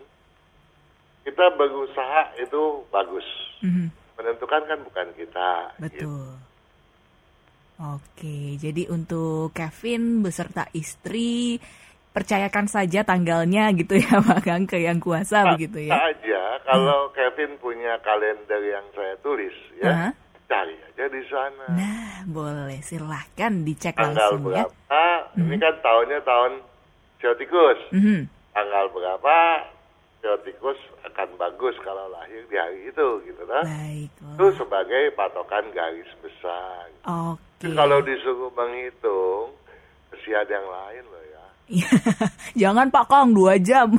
[1.23, 3.27] kita berusaha itu bagus.
[3.63, 3.95] Mhm.
[4.19, 5.71] Menentukan kan bukan kita.
[5.79, 6.03] gitu.
[6.03, 6.27] Betul.
[7.75, 11.59] Oke, jadi untuk Kevin beserta istri
[12.15, 15.99] percayakan saja tanggalnya gitu ya Pak Kang ke yang kuasa begitu ya.
[15.99, 20.09] aja kalau Kevin punya kalender yang saya tulis ya, Aha.
[20.47, 21.65] cari aja di sana.
[21.69, 24.63] Nah, boleh silahkan dicek Tanggal langsung ya.
[24.65, 25.05] berapa?
[25.35, 26.51] Ini kan tahunnya tahun
[27.17, 27.79] Siotikus.
[27.91, 28.25] Mhm.
[28.49, 29.35] Tanggal berapa?
[30.21, 33.61] Siotikus akan bagus kalau lahir di hari itu gitu kan.
[33.91, 34.53] Itu Baiklah.
[34.57, 36.89] sebagai patokan garis besar.
[37.05, 37.69] Oke.
[37.69, 39.53] Kalau disuruh menghitung,
[40.09, 41.24] kesian yang lain loh ya.
[42.61, 43.97] Jangan Pak Kang dua jam.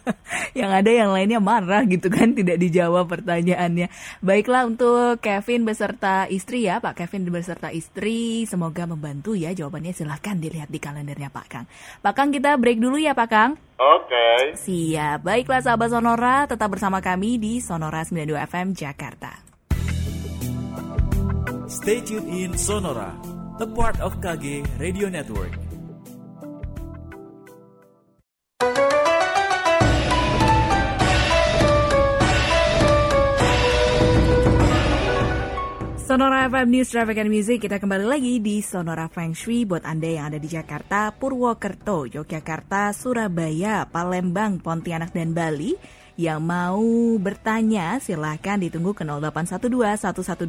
[0.58, 3.88] yang ada yang lainnya marah gitu kan tidak dijawab pertanyaannya.
[4.20, 10.36] Baiklah untuk Kevin beserta istri ya Pak Kevin beserta istri semoga membantu ya jawabannya silahkan
[10.36, 11.66] dilihat di kalendernya Pak Kang.
[12.04, 13.50] Pak Kang kita break dulu ya Pak Kang.
[13.76, 14.08] Oke.
[14.08, 14.40] Okay.
[14.56, 15.24] Siap.
[15.24, 19.32] Baiklah sahabat Sonora tetap bersama kami di Sonora 92 FM Jakarta.
[21.66, 23.10] Stay tuned in Sonora,
[23.58, 25.65] a part of KG Radio Network.
[36.06, 40.06] Sonora FM News Traffic and Music kita kembali lagi di Sonora Feng Shui buat Anda
[40.06, 45.74] yang ada di Jakarta, Purwokerto, Yogyakarta, Surabaya, Palembang, Pontianak dan Bali
[46.14, 46.78] yang mau
[47.18, 50.46] bertanya silahkan ditunggu ke 0812 112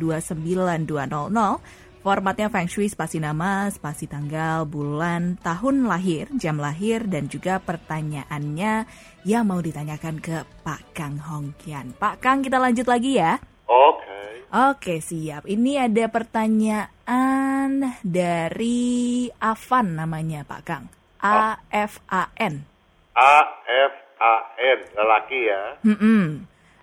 [2.05, 8.85] Formatnya Feng Shui spasi nama, spasi tanggal, bulan, tahun lahir, jam lahir, dan juga pertanyaannya
[9.25, 11.97] yang mau ditanyakan ke Pak Kang Hongkian.
[11.97, 13.41] Pak Kang kita lanjut lagi ya.
[13.65, 14.06] Oke.
[14.47, 15.43] Oke, siap.
[15.43, 20.88] Ini ada pertanyaan dari Avan namanya, Pak Kang.
[21.19, 22.63] A F A N.
[23.12, 23.36] A
[23.67, 25.75] F A N, lelaki ya.
[25.83, 26.23] Mm -mm.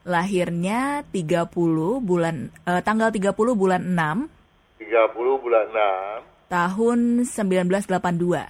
[0.04, 1.48] Lahirnya 30
[2.04, 4.84] bulan uh, tanggal 30 bulan 6.
[4.84, 6.52] 30 bulan 6.
[6.52, 8.44] Tahun 1982.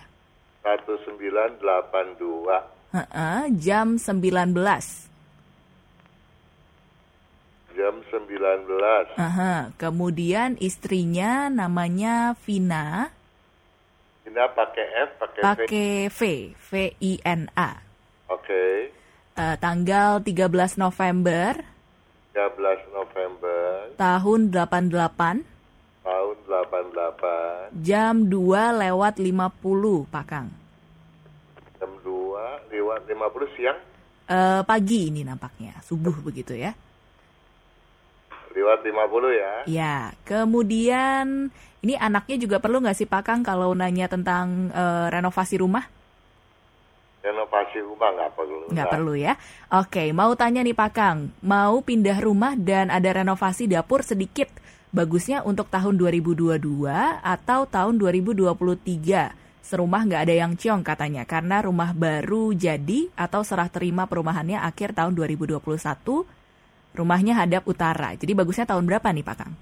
[0.66, 2.50] 1982.
[2.90, 5.03] Uh -uh, jam 19
[7.74, 9.18] jam 19.
[9.18, 13.10] Aha, kemudian istrinya namanya Vina.
[14.22, 15.44] Vina pakai F, pakai V.
[15.44, 16.20] Pakai V,
[16.54, 16.70] V
[17.02, 17.82] I N A.
[18.30, 18.46] Oke.
[18.46, 18.74] Okay.
[19.34, 21.58] Uh, tanggal 13 November.
[22.32, 23.90] 13 November.
[23.98, 25.42] Tahun 88.
[26.06, 27.74] Tahun 88.
[27.82, 30.48] Jam 2 lewat 50, Pak Kang.
[31.82, 33.78] Jam 2 lewat 50 siang?
[34.24, 36.72] Uh, pagi ini nampaknya, subuh begitu ya.
[38.54, 39.52] Lewat 50 ya.
[39.66, 41.50] Ya, kemudian
[41.82, 45.90] ini anaknya juga perlu nggak sih Pak Kang kalau nanya tentang uh, renovasi rumah?
[47.20, 48.64] Renovasi rumah nggak perlu.
[48.70, 49.34] Nggak perlu ya.
[49.74, 54.48] Oke, mau tanya nih Pak Kang, mau pindah rumah dan ada renovasi dapur sedikit.
[54.94, 56.62] Bagusnya untuk tahun 2022
[57.20, 59.34] atau tahun 2023?
[59.64, 64.92] Serumah nggak ada yang ciong katanya karena rumah baru jadi atau serah terima perumahannya akhir
[64.92, 65.58] tahun 2021
[66.94, 68.14] Rumahnya hadap utara.
[68.14, 69.52] Jadi bagusnya tahun berapa nih Pak Kang?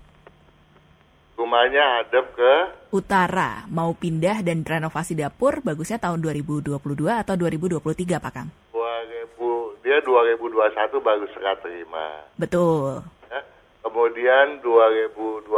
[1.40, 2.54] Rumahnya hadap ke?
[2.92, 3.64] Utara.
[3.72, 6.76] Mau pindah dan renovasi dapur bagusnya tahun 2022
[7.08, 8.52] atau 2023 Pak Kang?
[8.76, 12.28] 2000, dia 2021 bagus serah terima.
[12.36, 13.00] Betul.
[13.32, 13.40] Ya,
[13.80, 15.48] kemudian 2021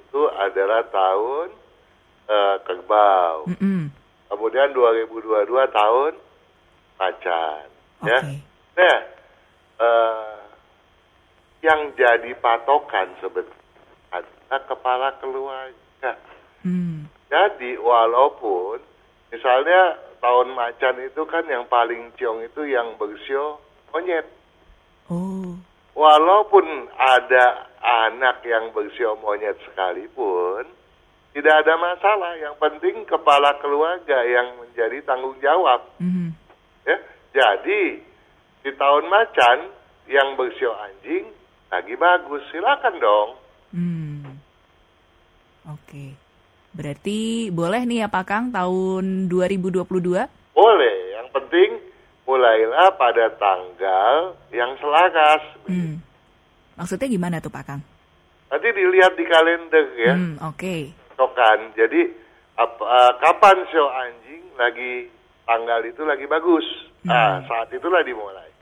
[0.00, 1.52] itu adalah tahun
[2.24, 3.44] uh, kerbau.
[3.52, 3.82] Mm -mm.
[4.32, 5.44] Kemudian 2022
[5.76, 6.12] tahun
[6.96, 7.64] macan.
[8.00, 8.08] Okay.
[8.08, 8.20] Ya.
[8.80, 8.98] Nah,
[9.80, 10.35] uh,
[11.66, 13.66] yang jadi patokan sebetulnya
[14.14, 16.14] adalah kepala keluarga.
[16.62, 17.10] Hmm.
[17.26, 18.78] Jadi walaupun
[19.34, 23.58] misalnya tahun macan itu kan yang paling ciong itu yang bersio
[23.90, 24.30] monyet.
[25.10, 25.58] Oh.
[25.96, 30.70] Walaupun ada anak yang bersio monyet sekalipun,
[31.34, 32.32] tidak ada masalah.
[32.38, 35.82] Yang penting kepala keluarga yang menjadi tanggung jawab.
[35.98, 36.30] Mm-hmm.
[36.86, 36.96] Ya,
[37.34, 37.82] jadi
[38.62, 39.58] di tahun macan
[40.06, 41.34] yang bersio anjing
[41.72, 43.30] lagi bagus, silakan dong.
[43.74, 44.22] Hmm.
[45.66, 45.82] Oke.
[45.82, 46.10] Okay.
[46.76, 49.80] Berarti boleh nih ya Pak Kang tahun 2022?
[50.52, 50.96] Boleh.
[51.16, 51.70] Yang penting
[52.28, 55.42] mulailah pada tanggal yang selaras.
[55.64, 56.04] Hmm.
[56.76, 57.80] Maksudnya gimana tuh Pak Kang?
[58.52, 60.14] Nanti dilihat di kalender ya.
[60.14, 60.60] Hmm, Oke.
[60.60, 60.82] Okay.
[61.16, 61.72] Tokan.
[61.72, 62.12] Jadi
[62.60, 65.08] ap, uh, kapan show anjing lagi
[65.48, 66.66] tanggal itu lagi bagus.
[67.02, 67.08] Hmm.
[67.08, 68.52] Nah, saat itulah dimulai.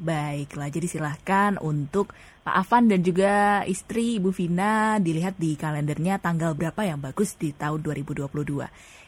[0.00, 2.16] Baiklah, jadi silahkan untuk
[2.50, 7.54] Pak Afan dan juga istri Ibu Vina dilihat di kalendernya tanggal berapa yang bagus di
[7.54, 8.26] tahun 2022.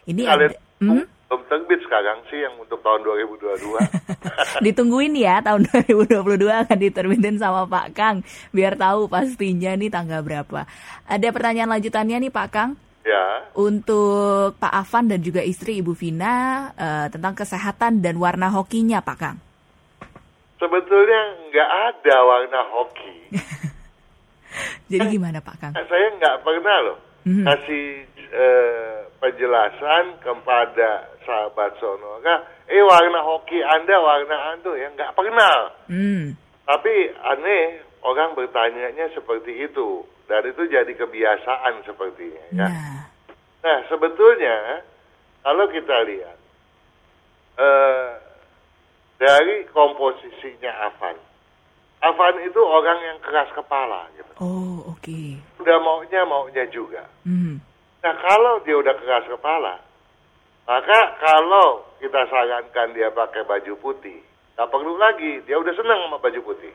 [0.06, 0.62] Ini Kalian, ada...
[0.78, 1.02] Hmm?
[1.26, 3.82] Belum terbit sekarang sih yang untuk tahun 2022.
[4.70, 8.22] Ditungguin ya tahun 2022 akan diterbitin sama Pak Kang
[8.54, 10.62] biar tahu pastinya nih tanggal berapa.
[11.10, 12.78] Ada pertanyaan lanjutannya nih Pak Kang.
[13.02, 13.50] Ya.
[13.58, 19.18] Untuk Pak Afan dan juga istri Ibu Vina uh, tentang kesehatan dan warna hokinya Pak
[19.18, 19.42] Kang
[20.62, 21.20] sebetulnya
[21.50, 23.16] nggak ada warna hoki.
[24.92, 25.72] Jadi gimana Pak Kang?
[25.74, 27.46] Saya nggak pernah loh mm-hmm.
[27.46, 27.86] kasih
[28.30, 35.56] eh, penjelasan kepada sahabat Sonora, eh warna hoki Anda warna Anda ya nggak pernah.
[35.90, 36.38] Mm.
[36.62, 42.66] Tapi aneh orang bertanyanya seperti itu dan itu jadi kebiasaan sepertinya ya.
[42.66, 43.06] Nah,
[43.62, 44.86] nah sebetulnya
[45.42, 46.38] kalau kita lihat
[47.58, 48.10] eh,
[49.22, 51.14] dari komposisinya Avan.
[52.02, 54.32] Avan itu orang yang keras kepala gitu.
[54.42, 55.38] Oh, oke.
[55.62, 57.06] Udah maunya maunya juga.
[57.22, 57.62] Hmm.
[58.02, 59.78] Nah kalau dia udah keras kepala,
[60.66, 64.18] maka kalau kita sarankan dia pakai baju putih,
[64.58, 66.74] nggak perlu lagi, dia udah senang sama baju putih.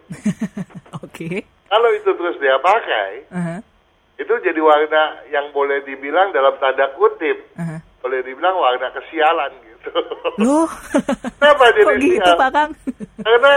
[1.04, 1.44] Oke.
[1.68, 3.60] Kalau itu terus dia pakai, Aha,
[4.16, 7.84] itu jadi warna yang boleh dibilang dalam tanda kutip, aha.
[8.00, 9.52] boleh dibilang warna kesialan
[9.88, 10.02] gitu.
[10.38, 10.68] Loh.
[11.40, 12.32] Kenapa jadi Kok gitu?
[12.36, 12.72] Pak Kang?
[13.24, 13.54] Karena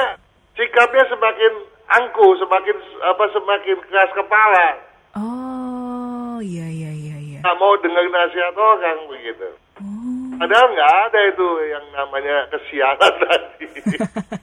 [0.54, 1.52] sikapnya semakin
[1.90, 4.66] angku, semakin apa semakin keras kepala,
[5.10, 7.38] Oh, iya iya iya iya.
[7.42, 9.48] nggak mau dengar nasihat orang begitu.
[9.82, 10.38] Oh.
[10.38, 13.66] Padahal nggak ada itu yang namanya kesialan tadi.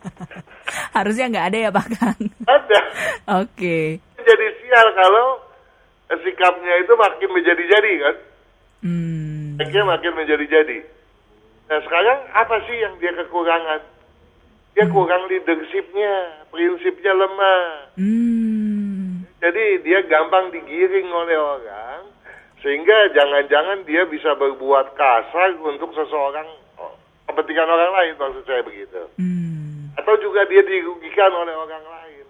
[0.97, 2.19] Harusnya nggak ada ya, Pak Kang.
[2.45, 2.79] ada.
[3.39, 4.03] Oke.
[4.19, 5.39] Jadi sial kalau
[6.19, 8.15] sikapnya itu makin menjadi-jadi kan.
[8.83, 9.55] Hmm.
[9.55, 10.77] Sikapnya makin menjadi-jadi.
[11.67, 13.83] Nah sekarang apa sih yang dia kekurangan?
[14.77, 17.65] Dia kurang leadershipnya, prinsipnya lemah.
[17.97, 19.25] Hmm.
[19.41, 22.05] Jadi dia gampang digiring oleh orang,
[22.61, 26.45] sehingga jangan-jangan dia bisa berbuat kasar untuk seseorang,
[27.25, 29.01] kepentingan orang lain maksud saya begitu.
[29.17, 29.93] Hmm.
[29.97, 32.25] Atau juga dia dirugikan oleh orang lain.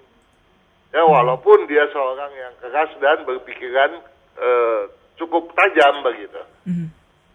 [0.95, 4.02] Ya walaupun dia seorang yang keras dan berpikiran
[4.39, 4.82] eh,
[5.19, 6.41] cukup tajam begitu.
[6.63, 6.88] Hmm.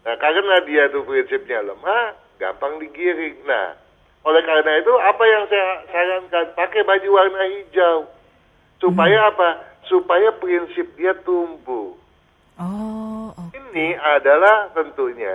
[0.03, 3.39] Nah karena dia itu prinsipnya lemah, gampang digiring.
[3.47, 3.79] Nah
[4.23, 8.07] oleh karena itu apa yang saya sarankan pakai baju warna hijau
[8.79, 9.49] supaya apa?
[9.87, 11.95] Supaya prinsip dia tumbuh.
[12.55, 13.55] Oh, oke.
[13.55, 15.35] Ini adalah tentunya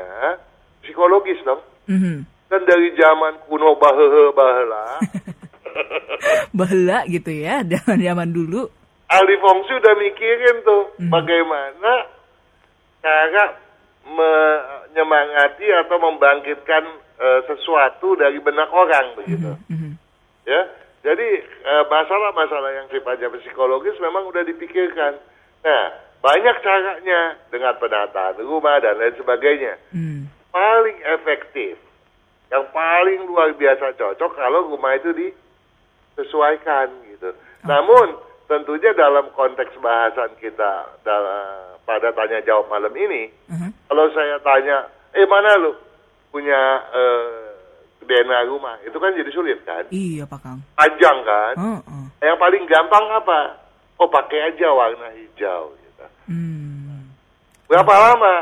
[0.80, 1.60] psikologis dong.
[1.88, 2.24] Mhm.
[2.48, 5.04] Dan dari zaman kuno bahehe bahela,
[6.58, 8.72] Bahela gitu ya, zaman zaman dulu.
[9.08, 11.12] ahli feng shui udah mikirin tuh Mhm.
[11.12, 11.94] bagaimana
[13.00, 13.44] cara
[14.08, 16.84] menyemangati atau membangkitkan
[17.18, 19.52] eh, sesuatu dari benak orang begitu.
[19.68, 19.92] Mhm.
[20.48, 20.62] Ya,
[21.04, 25.20] jadi eh, masalah-masalah yang sifatnya psikologis memang udah dipikirkan.
[25.64, 25.84] Nah,
[26.20, 29.78] banyak caranya dengan penataan rumah dan lain sebagainya.
[29.94, 30.28] Hmm.
[30.50, 31.78] Paling efektif,
[32.50, 37.32] yang paling luar biasa cocok kalau rumah itu disesuaikan gitu.
[37.68, 43.70] Namun tentunya dalam konteks bahasan kita dalam, pada tanya jawab malam ini, Mhm.
[43.88, 45.72] kalau saya tanya, eh mana lu
[46.32, 46.58] punya
[46.92, 47.46] eh,
[48.04, 50.60] DNA rumah, itu kan jadi sulit kan, Iya, Pak Kang.
[50.76, 51.54] panjang kan.
[51.60, 52.04] Heeh.
[52.24, 53.40] Yang paling gampang apa?
[54.00, 55.74] Oh pakai aja warna hijau.
[55.76, 56.06] Gitu.
[56.30, 57.12] Hmm.
[57.68, 58.36] Berapa lama?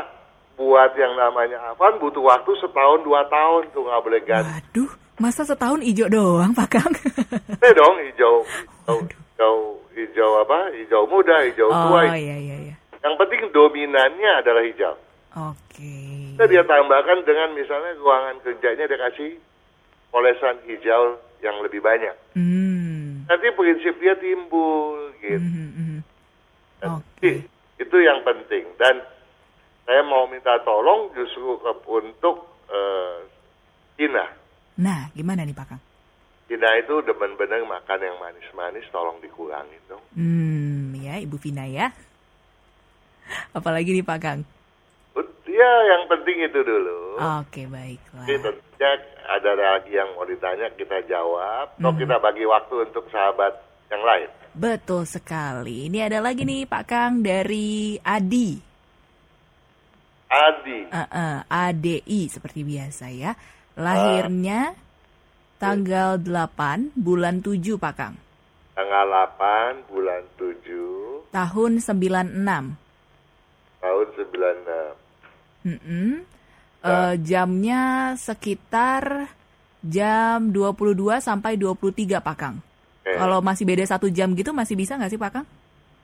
[0.56, 4.48] Buat yang namanya Avan butuh waktu setahun dua tahun tuh nggak boleh ganti.
[4.48, 6.92] Waduh, masa setahun hijau doang, Pak Kang?
[7.60, 8.40] Eh dong hijau,
[8.88, 9.00] hijau,
[9.36, 9.56] hijau,
[9.96, 10.76] hijau apa?
[10.76, 12.12] Hijau muda, hijau oh, tua.
[12.12, 12.76] iya iya iya.
[13.00, 14.94] Yang penting dominannya adalah hijau.
[15.36, 15.96] Oke.
[16.36, 19.40] Kita dia tambahkan dengan misalnya ruangan kerjanya dia kasih
[20.12, 22.12] polesan hijau yang lebih banyak.
[22.36, 23.24] Hmm.
[23.28, 25.40] Nanti prinsip dia timbul gitu.
[25.40, 25.98] Mhm, mhm.
[26.80, 27.32] Jadi, Oke.
[27.76, 28.64] Itu yang penting.
[28.80, 29.04] Dan
[29.84, 33.16] saya mau minta tolong justru untuk eh,
[33.96, 34.24] Tina.
[34.76, 35.82] Nah, gimana nih, Pak Kang?
[36.46, 40.02] Tina itu demen bener makan yang manis-manis, tolong dikurangin dong.
[40.14, 41.90] Hmm, ya Ibu Vina ya.
[43.50, 44.40] Apalagi nih Pak Kang?
[45.46, 47.16] Ya, yang penting itu dulu.
[47.40, 48.28] Oke, baiklah.
[48.28, 48.90] Jadi tentunya
[49.24, 51.72] ada lagi yang mau ditanya, kita jawab.
[51.80, 51.98] Atau Hmm.
[51.98, 53.56] kita bagi waktu untuk sahabat
[53.88, 54.28] yang lain.
[54.52, 55.88] Betul sekali.
[55.88, 58.60] Ini ada lagi nih Pak Kang dari Adi.
[60.26, 63.32] Adi, Eh, eh, ADI seperti biasa ya.
[63.78, 64.74] Lahirnya
[65.56, 68.14] tanggal 8 bulan 7 Pak Kang.
[68.72, 72.76] tanggal 8 bulan 7 Tahun 96.
[73.76, 75.66] tahun 96.
[75.66, 76.10] Mm-mm.
[76.80, 77.82] Eh, jamnya
[78.14, 79.26] sekitar
[79.80, 82.56] jam 22 sampai 23 Pak Kang.
[83.02, 83.14] Oke.
[83.14, 85.46] Kalau masih beda satu jam gitu masih bisa nggak sih Pak Kang?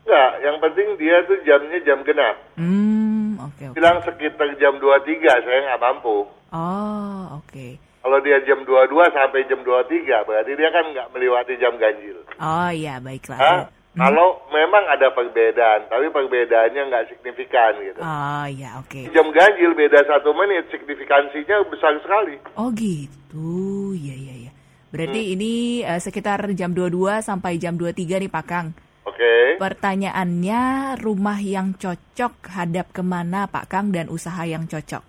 [0.03, 2.37] Enggak, yang penting dia tuh jamnya jam genap.
[2.59, 3.77] Hmm, oke oke.
[3.79, 5.07] Bilang sekitar jam 23,
[5.39, 6.27] saya nggak mampu.
[6.51, 7.69] Oh, oke.
[8.03, 12.19] Kalau dia jam 22 sampai jam 23, berarti dia kan nggak melewati jam ganjil.
[12.43, 13.39] Oh iya, baiklah.
[13.39, 13.71] Hah?
[13.93, 18.01] Kalau memang ada perbedaan, tapi perbedaannya nggak signifikan gitu.
[18.01, 19.07] Oh iya, oke.
[19.13, 22.41] Jam ganjil beda satu menit, signifikansinya besar sekali.
[22.57, 24.53] Oh gitu, iya iya iya.
[24.89, 28.73] Berarti ini eh, sekitar jam 22 sampai jam 23 nih Pak Kang.
[29.05, 29.61] Oke?
[29.61, 35.05] Pertanyaannya, rumah yang cocok hadap ke mana Pak Kang dan usaha yang cocok?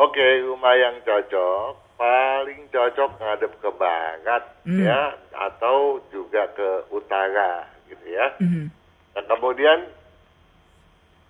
[0.00, 4.78] Oke, rumah yang cocok, paling cocok ngadep ke barat Hmm.
[4.80, 8.26] ya, atau juga ke utara gitu ya.
[8.38, 8.66] Mhm.
[9.14, 9.86] Nah, kemudian,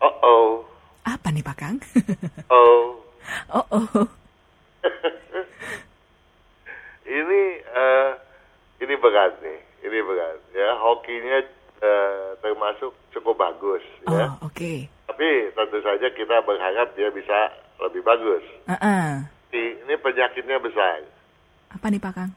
[0.01, 0.47] oh oh,
[1.03, 1.77] Apa nih Pak Kang?
[2.49, 3.05] oh,
[3.51, 4.07] oh oh.
[7.05, 8.11] ini eh,
[8.81, 10.79] ini berat nih, ini berat ya.
[10.79, 11.39] Hokinya
[11.83, 14.27] eh, termasuk cukup bagus Oh, ya.
[14.41, 14.73] oke.
[15.05, 18.41] Tapi tentu saja kita berharap dia bisa lebih bagus.
[18.65, 19.42] Di- Ini
[20.03, 21.07] penyakitnya besar,
[21.71, 22.33] Apa nih Pak Kang?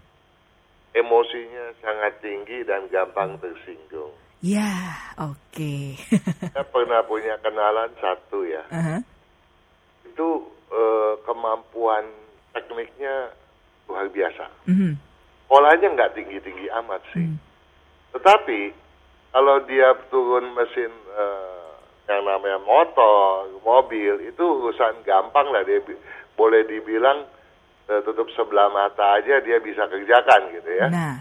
[0.95, 4.15] emosinya sangat tinggi dan gampang tersinggung.
[4.39, 5.99] Ya, oke.
[6.55, 8.99] Saya pernah punya kenalan satu ya, Uh-huh.
[10.05, 10.27] itu
[10.71, 12.05] eh, kemampuan
[12.53, 13.33] tekniknya
[13.89, 14.47] luar biasa.
[14.71, 14.95] Mhm.
[15.45, 17.21] Polanya nggak tinggi-tinggi amat sih.
[17.21, 17.37] Hmm.
[18.17, 18.73] Tetapi
[19.29, 21.69] kalau dia turun mesin eh,
[22.07, 25.83] yang namanya motor, mobil itu urusan gampang lah dia
[26.33, 27.27] boleh dibilang
[27.85, 30.87] tutup sebelah mata aja dia bisa kerjakan gitu ya.
[30.89, 31.15] Nah,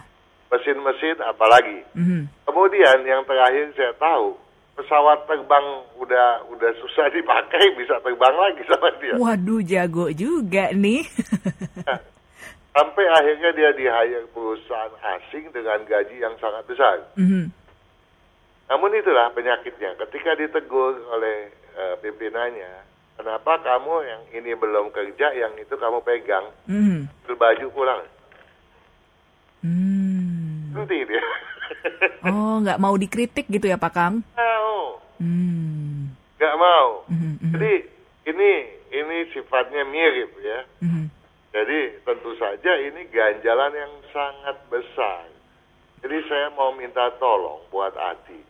[0.49, 1.83] Mesin-mesin apalagi.
[1.93, 2.31] mhm.
[2.47, 4.39] Kemudian yang terakhir saya tahu
[4.75, 5.67] pesawat terbang
[5.99, 9.15] udah udah susah dipakai bisa terbang lagi sama dia.
[9.19, 11.03] waduh jago juga nih.
[12.75, 17.07] Sampai akhirnya dia di hire perusahaan asing dengan gaji yang sangat besar.
[17.15, 17.51] Mhm.
[18.67, 19.95] Namun itulah penyakitnya.
[19.95, 22.73] Ketika ditegur oleh eh, pimpinannya,
[23.15, 28.03] kenapa kamu yang ini belum kerja, yang itu kamu pegang, ambil baju pulang.
[29.65, 30.75] Hmm.
[30.75, 31.23] Nanti dia.
[32.25, 34.21] Oh, nggak mau dikritik gitu ya Pak Kang?
[34.37, 36.13] mau, Hmm.
[36.37, 37.05] nggak mau.
[37.09, 37.73] Mhm, mhm, Jadi
[38.29, 38.51] ini
[38.93, 40.61] ini sifatnya mirip ya.
[40.85, 41.09] mhm.
[41.53, 45.25] Jadi tentu saja ini ganjalan yang sangat besar.
[46.05, 48.41] Jadi saya mau minta tolong buat Adi.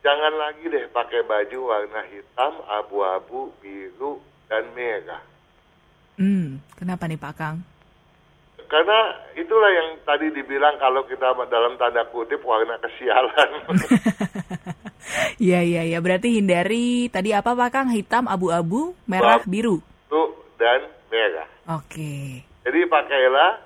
[0.00, 4.16] Jangan lagi deh pakai baju warna hitam, abu-abu, biru,
[4.48, 5.20] dan merah.
[6.16, 7.60] Hmm, kenapa nih Pak Kang?
[8.70, 13.50] Karena itulah yang tadi dibilang kalau kita dalam tanda kutip warna kesialan.
[15.40, 15.98] Iya, iya, iya.
[16.04, 17.88] Berarti hindari tadi apa Pak Kang?
[17.88, 19.80] Hitam, abu-abu, merah, biru.
[19.80, 21.48] Itu dan merah.
[21.80, 22.44] Oke.
[22.68, 23.64] Jadi pakailah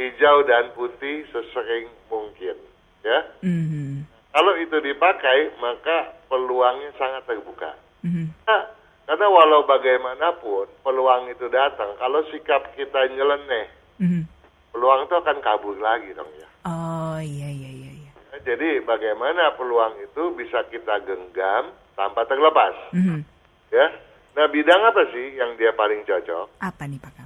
[0.00, 2.56] hijau dan putih sesering mungkin.
[3.04, 3.18] Ya.
[3.44, 4.08] Mhm.
[4.32, 7.76] Kalau itu dipakai, maka peluangnya sangat terbuka.
[8.00, 8.32] Mhm.
[8.48, 8.62] Nah,
[9.04, 13.68] karena walau bagaimanapun peluang itu datang, kalau sikap kita nyeleneh,
[14.00, 14.24] Mhm.
[14.72, 16.48] peluang itu akan kabur lagi dong ya.
[16.64, 17.90] Oh, iya, iya, iya.
[17.92, 18.12] iya.
[18.32, 23.20] Nah, Jadi bagaimana peluang itu bisa kita genggam tanpa terlepas, Mhm.
[23.68, 23.86] ya?
[24.32, 26.56] Nah bidang apa sih yang dia paling cocok?
[26.56, 27.20] Apa nih Pak?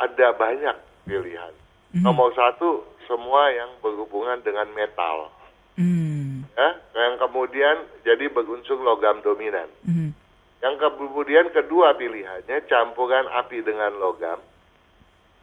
[0.00, 1.52] Ada banyak pilihan.
[1.92, 2.00] Mhm.
[2.00, 5.28] Nomor satu, semua yang berhubungan dengan metal,
[5.76, 6.25] Hmm.
[6.54, 6.68] Ya.
[6.94, 7.76] Yang kemudian
[8.06, 9.66] jadi berunsur logam dominan.
[9.82, 10.14] Mhm.
[10.62, 14.38] Yang kemudian kedua pilihannya campuran api dengan logam.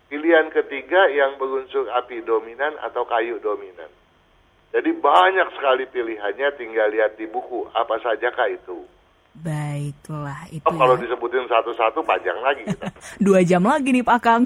[0.08, 3.90] Pilihan ketiga yang berunsur api dominan atau kayu dominan.
[4.74, 8.82] Jadi banyak sekali pilihannya tinggal lihat di buku apa sajakah itu.
[9.34, 11.10] Baiklah, itu Oh, kalau ya.
[11.10, 12.86] disebutin satu-satu panjang lagi kita.
[13.26, 14.46] Dua jam lagi nih Pak Kang.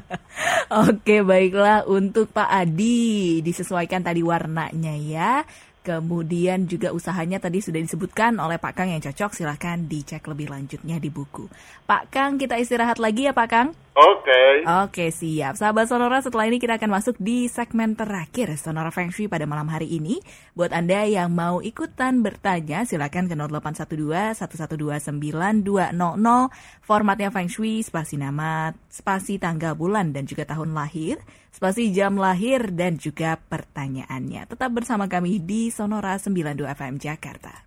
[0.88, 5.44] Oke, baiklah untuk Pak Adi disesuaikan tadi warnanya ya.
[5.88, 9.32] Kemudian juga usahanya tadi sudah disebutkan oleh Pak Kang yang cocok.
[9.32, 11.48] Silahkan dicek lebih lanjutnya di buku.
[11.88, 13.72] Pak Kang, kita istirahat lagi ya Pak Kang.
[13.96, 14.68] Oke.
[14.84, 15.56] Oke, siap.
[15.56, 19.66] Sahabat Sonora, setelah ini kita akan masuk di segmen terakhir Sonora Feng Shui pada malam
[19.72, 20.20] hari ini.
[20.52, 23.34] Buat Anda yang mau ikutan bertanya, silakan ke
[24.38, 25.96] 0812-112-9200.
[26.84, 31.18] Formatnya Feng Shui, spasi nama, spasi tanggal bulan dan juga tahun lahir,
[31.58, 34.46] spasi jam lahir dan juga pertanyaannya.
[34.46, 37.66] Tetap bersama kami di Sonora 92 FM Jakarta.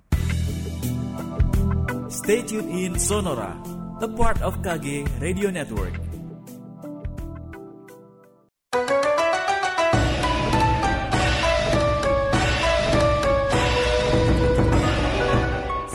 [2.08, 3.52] Stay tuned in Sonora,
[4.00, 6.00] a part of KG Radio Network.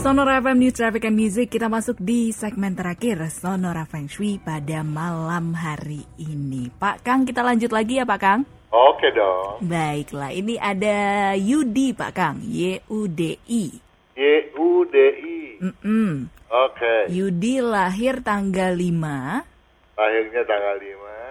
[0.07, 4.87] Sonora FM News Traffic and Music kita masuk di segmen terakhir Sonora Feng Shui pada
[4.87, 6.71] malam hari ini.
[6.71, 8.47] Pak Kang kita lanjut lagi ya Pak Kang.
[8.71, 9.67] Oke dong.
[9.67, 13.83] Baiklah ini ada Yudi Pak Kang Y U D I.
[14.15, 15.39] Y U D I.
[15.75, 16.31] Mm-mm.
[16.55, 17.11] Oke.
[17.11, 20.77] Yudi lahir tanggal 5 Lahirnya tanggal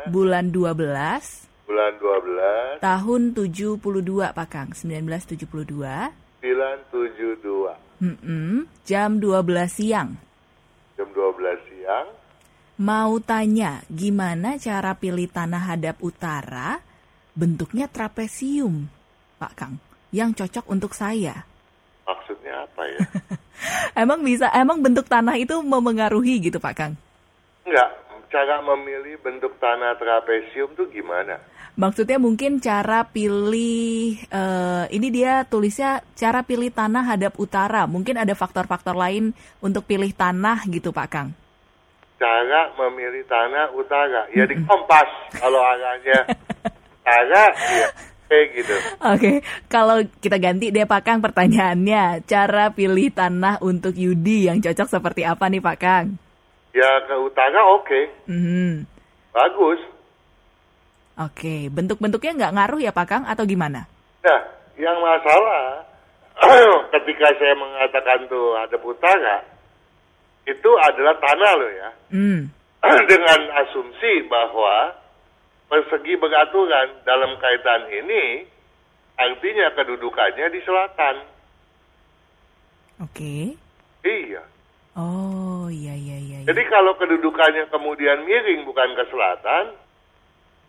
[0.04, 3.80] 5 bulan 12 bulan 12 tahun 72
[4.36, 5.48] Pak Kang 1972.
[6.44, 8.68] 972 Mm-mm.
[8.84, 10.10] Jam 12 siang.
[10.96, 12.08] jam 12 siang.
[12.76, 16.84] Mau tanya, gimana cara pilih tanah hadap utara?
[17.36, 18.88] Bentuknya trapesium,
[19.40, 19.76] Pak Kang.
[20.12, 21.44] Yang cocok untuk saya.
[22.04, 23.00] Maksudnya apa ya?
[24.04, 26.94] Emang bisa, emang bentuk tanah itu memengaruhi gitu, Pak Kang?
[27.64, 27.90] Enggak,
[28.28, 31.40] cara memilih bentuk tanah trapesium tuh gimana?
[31.76, 37.84] Maksudnya mungkin cara pilih, eh, ini dia tulisnya cara pilih tanah hadap utara.
[37.84, 41.30] Mungkin ada faktor-faktor lain untuk pilih tanah gitu, Pak Kang.
[42.16, 44.24] cara memilih tanah utara.
[44.32, 45.04] Ya di kompas
[45.36, 46.24] kalau arahnya
[47.04, 47.44] utara,
[47.84, 47.88] ya
[48.26, 48.76] kayak gitu.
[49.04, 49.32] Oke,
[49.68, 55.28] kalau kita ganti deh Pak Kang pertanyaannya, cara pilih tanah untuk Yudi yang cocok seperti
[55.28, 56.16] apa nih Pak Kang?
[56.72, 58.02] Ya ke utara oke,
[58.32, 58.88] Mhm.
[59.36, 59.80] bagus.
[61.16, 63.88] Oke, bentuk-bentuknya nggak ngaruh ya Pak Kang atau gimana?
[64.20, 64.42] Nah,
[64.76, 65.88] yang masalah
[67.00, 69.38] ketika saya mengatakan tuh ada utara,
[70.44, 71.90] itu adalah tanah loh ya.
[72.12, 72.42] Hmm.
[73.12, 74.92] Dengan asumsi bahwa
[75.72, 78.44] persegi beraturan dalam kaitan ini
[79.16, 81.16] artinya kedudukannya di selatan.
[83.08, 83.56] Oke.
[84.04, 84.44] Iya.
[85.00, 86.38] Oh, iya iya iya.
[86.44, 86.48] iya.
[86.48, 89.85] Jadi kalau kedudukannya kemudian miring bukan ke selatan,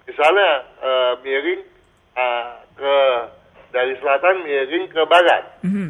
[0.06, 0.50] misalnya
[0.82, 1.60] eh, miring
[2.16, 2.96] eh, ke
[3.74, 5.88] dari selatan miring ke barat, Mhm.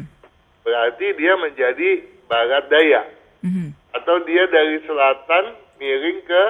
[0.65, 1.89] berarti dia menjadi
[2.27, 3.01] barat daya.
[3.45, 3.71] Mhm.
[3.95, 6.43] Atau dia dari selatan miring ke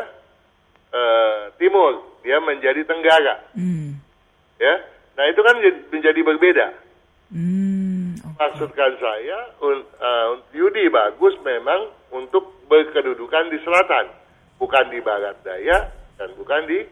[0.87, 3.43] eh, timur, dia menjadi tenggara.
[3.51, 3.99] Hmm.
[4.55, 4.81] Ya,
[5.19, 5.55] nah itu kan
[5.91, 6.67] menjadi- berbeda.
[7.27, 8.15] Hmm.
[8.23, 8.39] oke.
[8.39, 14.15] Maksudkan saya, un, eh, Yudi bagus memang untuk berkedudukan di selatan,
[14.57, 16.87] bukan di barat daya dan bukan di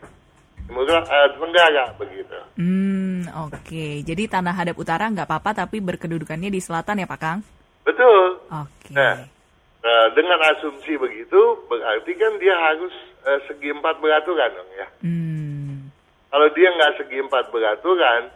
[0.66, 2.38] timur eh, tenggara begitu.
[2.58, 3.86] Hmm, oke.
[4.02, 7.40] Jadi tanah hadap utara nggak apa-apa tapi berkedudukannya di selatan ya Pak Kang?
[7.86, 8.42] Betul.
[8.50, 8.92] Oke.
[8.92, 9.24] Nah,
[9.86, 12.94] eh, dengan asumsi begitu, berarti kan dia harus
[13.26, 14.88] eh, segi empat beraturan dong ya.
[15.06, 15.94] Hmm.
[16.34, 18.28] Kalau dia nggak segi empat beraturan,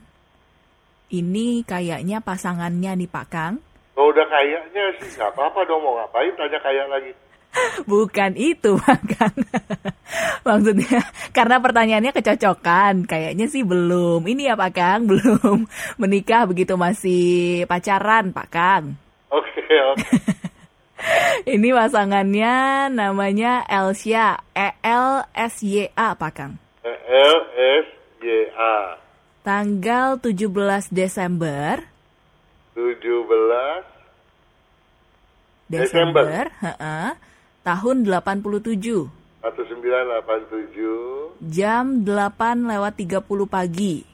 [1.10, 3.58] ini kayaknya pasangannya nih Pak Kang.
[4.00, 7.12] Oh, udah kayaknya sih nggak apa-apa dong mau ngapain tanya kayak lagi.
[7.92, 9.36] Bukan itu Pak Kang.
[10.40, 11.04] Maksudnya
[11.36, 13.04] karena pertanyaannya kecocokan.
[13.04, 14.24] Kayaknya sih belum.
[14.24, 15.68] Ini ya Pak Kang, belum
[16.00, 18.96] menikah begitu masih pacaran Pak Kang.
[19.28, 20.16] Oke, oke.
[21.44, 26.52] Ini pasangannya namanya Elsya, E L S Y A Pak Kang.
[26.88, 27.86] L S
[28.24, 28.96] Y A
[29.44, 31.89] Tanggal 17 Desember
[32.74, 33.84] 17
[35.70, 36.46] Desember, Desember.
[36.62, 37.10] heeh,
[37.62, 39.06] tahun 87
[39.40, 44.04] 1987 jam 8 lewat 30 pagi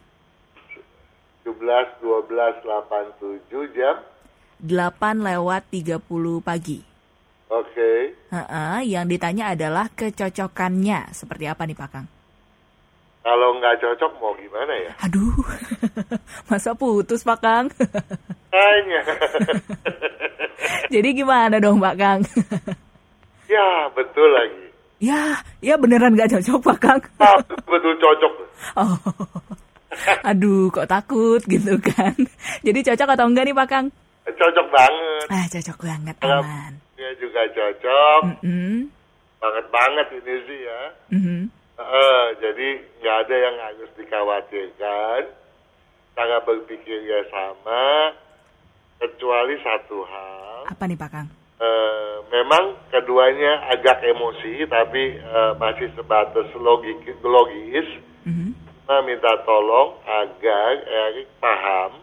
[1.46, 3.96] 17 12 87 jam.
[4.60, 6.80] 8 lewat 30 pagi
[7.46, 8.18] Oke.
[8.34, 12.06] Heeh, yang ditanya adalah kecocokannya seperti apa nih Pak Kang?
[13.22, 14.90] Kalau nggak cocok mau gimana ya?
[15.06, 15.34] Aduh,
[16.50, 17.70] masa putus Pak Kang?
[18.56, 19.00] Tanya.
[20.94, 22.20] Jadi gimana dong Pak Kang?
[23.52, 24.64] ya, betul lagi.
[24.98, 27.00] ya, ya beneran gak cocok Pak Kang?
[27.20, 27.36] Ah,
[27.68, 28.32] betul cocok.
[28.72, 28.96] Oh,
[30.24, 32.16] aduh kok takut gitu kan?
[32.64, 33.86] Jadi cocok atau enggak nih Pak Kang?
[34.24, 35.26] Cocok banget.
[35.28, 36.72] Ah cocok banget aman.
[36.96, 38.22] dia juga cocok.
[38.40, 38.88] Mm,
[39.36, 40.80] Banget banget ini sih ya.
[41.12, 41.40] mhm.
[41.76, 45.22] Eh, jadi nggak ada yang harus dikhawatirkan.
[46.16, 48.16] Cara berpikirnya sama.
[49.46, 50.74] Kecuali satu hal.
[50.74, 51.30] Apa nih Pak Kang?
[51.62, 57.86] Eh, memang keduanya agak emosi tapi eh, masih sebatas logik logis.
[58.26, 58.50] Mhm.
[58.90, 62.02] Nah, minta tolong agar Erik paham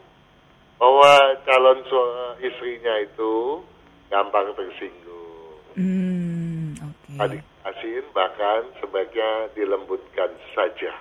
[0.80, 1.12] bahwa
[1.44, 2.16] calon su-
[2.48, 3.60] istrinya itu
[4.08, 5.60] gampang tersinggung.
[5.76, 7.28] Hmm, oke.
[7.28, 10.96] Adik asin bahkan sebaiknya dilembutkan saja.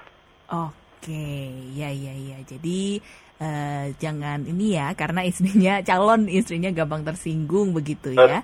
[0.51, 2.43] Oke, ya ya ya.
[2.43, 2.99] Jadi
[3.39, 8.43] eh, jangan ini ya, karena istrinya calon istrinya gampang tersinggung begitu ya.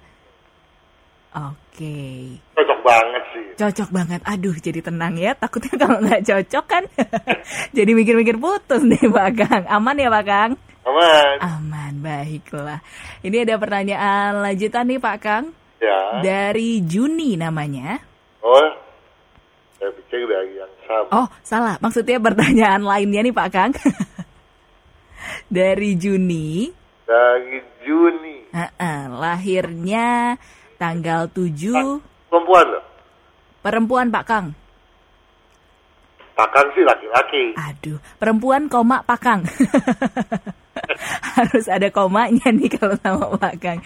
[1.28, 3.46] Oke, Cocok banget sih.
[3.54, 4.20] cocok banget.
[4.24, 5.36] Aduh, jadi tenang ya.
[5.36, 6.84] Takutnya kalau nggak cocok kan,
[7.76, 9.62] jadi mikir-mikir putus nih Pak Kang.
[9.68, 10.50] Aman ya Pak Kang?
[10.88, 11.36] Aman.
[11.44, 12.80] Aman, baiklah.
[13.20, 15.44] Ini ada pertanyaan lanjutan nih Pak Kang.
[15.78, 16.24] Ya.
[16.24, 18.00] Dari Juni namanya.
[18.40, 18.72] Oh,
[19.76, 21.08] saya pikir dari yang sama.
[21.12, 21.76] Oh, salah.
[21.78, 23.70] Maksudnya pertanyaan lainnya nih Pak Kang.
[25.48, 26.68] Dari Juni.
[27.08, 28.52] Dari Juni.
[28.52, 30.36] Uh-uh, lahirnya
[30.80, 32.00] tanggal 7.
[32.28, 32.84] Perempuan loh.
[33.64, 34.46] Perempuan Pak Kang.
[36.38, 37.58] Pak Kang sih laki-laki.
[37.58, 39.42] Aduh, perempuan koma Pak Kang.
[41.34, 43.78] Harus ada komanya nih kalau sama Pak Kang.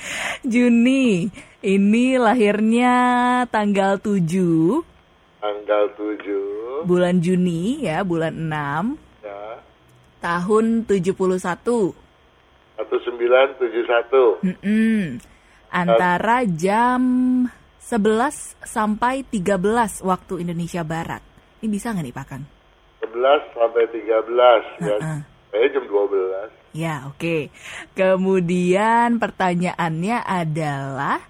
[0.44, 1.32] Juni,
[1.64, 2.92] ini lahirnya
[3.48, 4.20] tanggal 7.
[5.40, 6.84] Tanggal 7.
[6.84, 9.24] Bulan Juni ya, bulan 6.
[9.24, 9.40] Ya.
[10.22, 11.98] Tahun 71.
[12.78, 14.46] 1971.
[14.46, 15.18] Mm-mm.
[15.72, 17.00] Antara jam
[17.82, 21.22] 11 sampai 13 waktu Indonesia Barat.
[21.58, 22.44] Ini bisa nggak nih Pak Kang?
[23.02, 24.96] 11 sampai 13 ya.
[25.02, 25.20] Heeh.
[25.52, 26.72] Saya jam 12.
[26.72, 27.52] Ya, oke.
[27.92, 31.20] Kemudian pertanyaannya adalah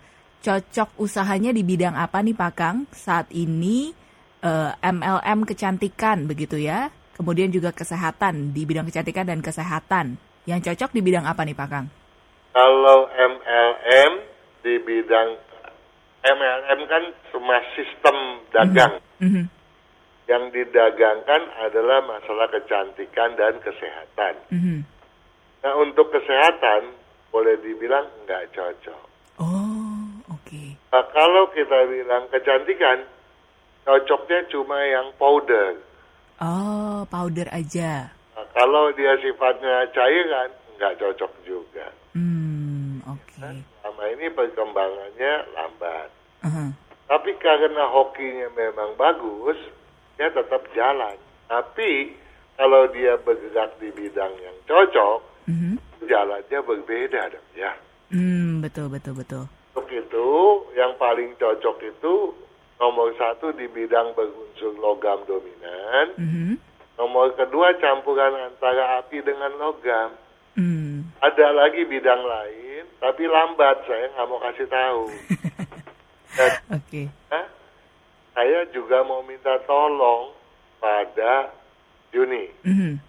[0.42, 2.86] cocok usahanya di bidang apa nih Pak Kang?
[2.94, 3.90] Saat ini
[4.42, 6.92] eh, MLM kecantikan begitu ya.
[7.12, 10.16] Kemudian juga kesehatan di bidang kecantikan dan kesehatan.
[10.48, 11.86] Yang cocok di bidang apa nih Pak Kang?
[12.52, 14.12] Kalau MLM
[14.64, 15.28] di bidang
[16.22, 17.04] MLM kan
[17.34, 18.16] semua sistem
[18.54, 18.94] dagang.
[19.18, 19.44] Mhm.
[20.30, 24.34] Yang didagangkan adalah masalah kecantikan dan kesehatan.
[24.54, 24.78] Mhm.
[25.62, 26.94] Nah untuk kesehatan
[27.32, 29.04] boleh dibilang nggak cocok.
[29.40, 30.62] Oh, oke.
[30.92, 33.08] Nah, kalau kita bilang kecantikan,
[33.88, 35.80] cocoknya cuma yang powder.
[36.42, 38.10] Oh, powder aja.
[38.34, 41.86] Nah, kalau dia sifatnya cairan, nggak cocok juga.
[42.18, 43.38] Hmm, oke.
[43.38, 46.10] Selama ini perkembangannya lambat.
[46.42, 46.74] Aha.
[47.06, 49.54] Tapi karena hokinya memang bagus,
[50.18, 51.14] dia tetap jalan.
[51.46, 52.18] Tapi
[52.58, 55.78] kalau dia bergerak di bidang yang cocok, Mhm.
[56.10, 57.72] jalannya berbeda dong ya.
[58.10, 59.44] Hmm, betul betul betul.
[59.72, 60.28] Untuk itu,
[60.74, 62.14] yang paling cocok itu
[62.82, 66.18] nomor satu di bidang berunsur logam dominan.
[66.18, 66.52] Mhm.
[66.98, 70.18] Nomor kedua campuran antara api dengan logam.
[70.58, 71.08] Hmm.
[71.22, 75.04] Ada lagi bidang lain, tapi lambat saya nggak mau kasih tahu.
[76.34, 77.02] Dan Oke.
[77.30, 77.46] Nah,
[78.34, 80.34] saya juga mau minta tolong
[80.82, 81.54] pada
[82.12, 82.50] Juni.
[82.66, 83.00] Mhm.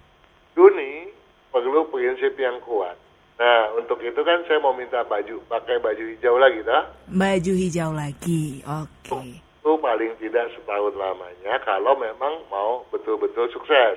[0.55, 1.11] Juni
[1.51, 2.95] perlu prinsip yang kuat.
[3.35, 6.85] Nah, untuk itu kan saya mau minta baju, pakai baju hijau lagi, dah.
[7.09, 8.61] Baju hijau lagi.
[8.63, 9.42] Oke.
[9.63, 13.95] Itu paling tidak setahun lamanya kalau memang mau betul-betul sukses.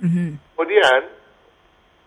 [0.00, 0.40] Mhm.
[0.56, 1.04] Kemudian,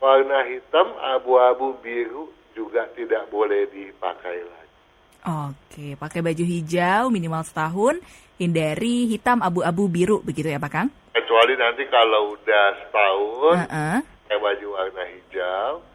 [0.02, 4.74] warna hitam, abu-abu, biru juga tidak boleh dipakai lagi.
[5.22, 8.02] Oke, pakai baju hijau minimal setahun,
[8.42, 10.90] hindari hitam, abu-abu, biru begitu ya, Pak Kang?
[11.14, 13.98] Kecuali nanti kalau udah setahun, Heeh.
[14.02, 15.86] pakai baju warna hijau,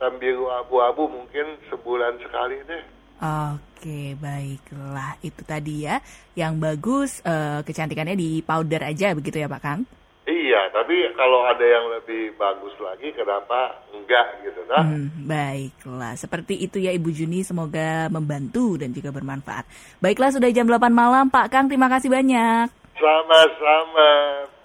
[0.00, 2.96] dan biru abu-abu mungkin sebulan sekali deh.
[3.18, 5.18] Oke, baiklah.
[5.22, 5.98] Itu tadi ya.
[6.38, 9.82] Yang bagus eh, kecantikannya di powder aja begitu ya, Pak Kang?
[10.28, 14.84] Iya, tapi kalau ada yang lebih bagus lagi, kenapa enggak gitu, nah?
[14.84, 19.64] Hmm, baiklah, seperti itu ya Ibu Juni, semoga membantu dan juga bermanfaat.
[20.04, 22.68] Baiklah, sudah jam 8 malam, Pak Kang, terima kasih banyak.
[23.00, 24.10] Sama-sama,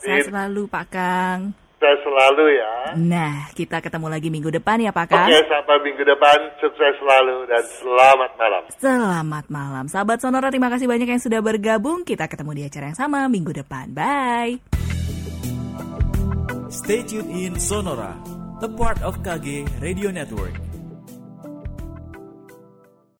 [0.03, 0.27] Pin.
[0.27, 1.62] selalu, Pak Kang.
[1.83, 2.73] Sukses selalu ya.
[2.95, 5.27] Nah, kita ketemu lagi minggu depan ya, Pak Kang.
[5.27, 8.63] Oke, sampai minggu depan, sukses selalu dan selamat malam.
[8.79, 10.47] Selamat malam, sahabat Sonora.
[10.47, 12.07] Terima kasih banyak yang sudah bergabung.
[12.07, 13.91] Kita ketemu di acara yang sama minggu depan.
[13.91, 14.63] Bye.
[16.71, 18.15] Stay tuned in Sonora,
[18.63, 20.72] a part of KG Radio Network.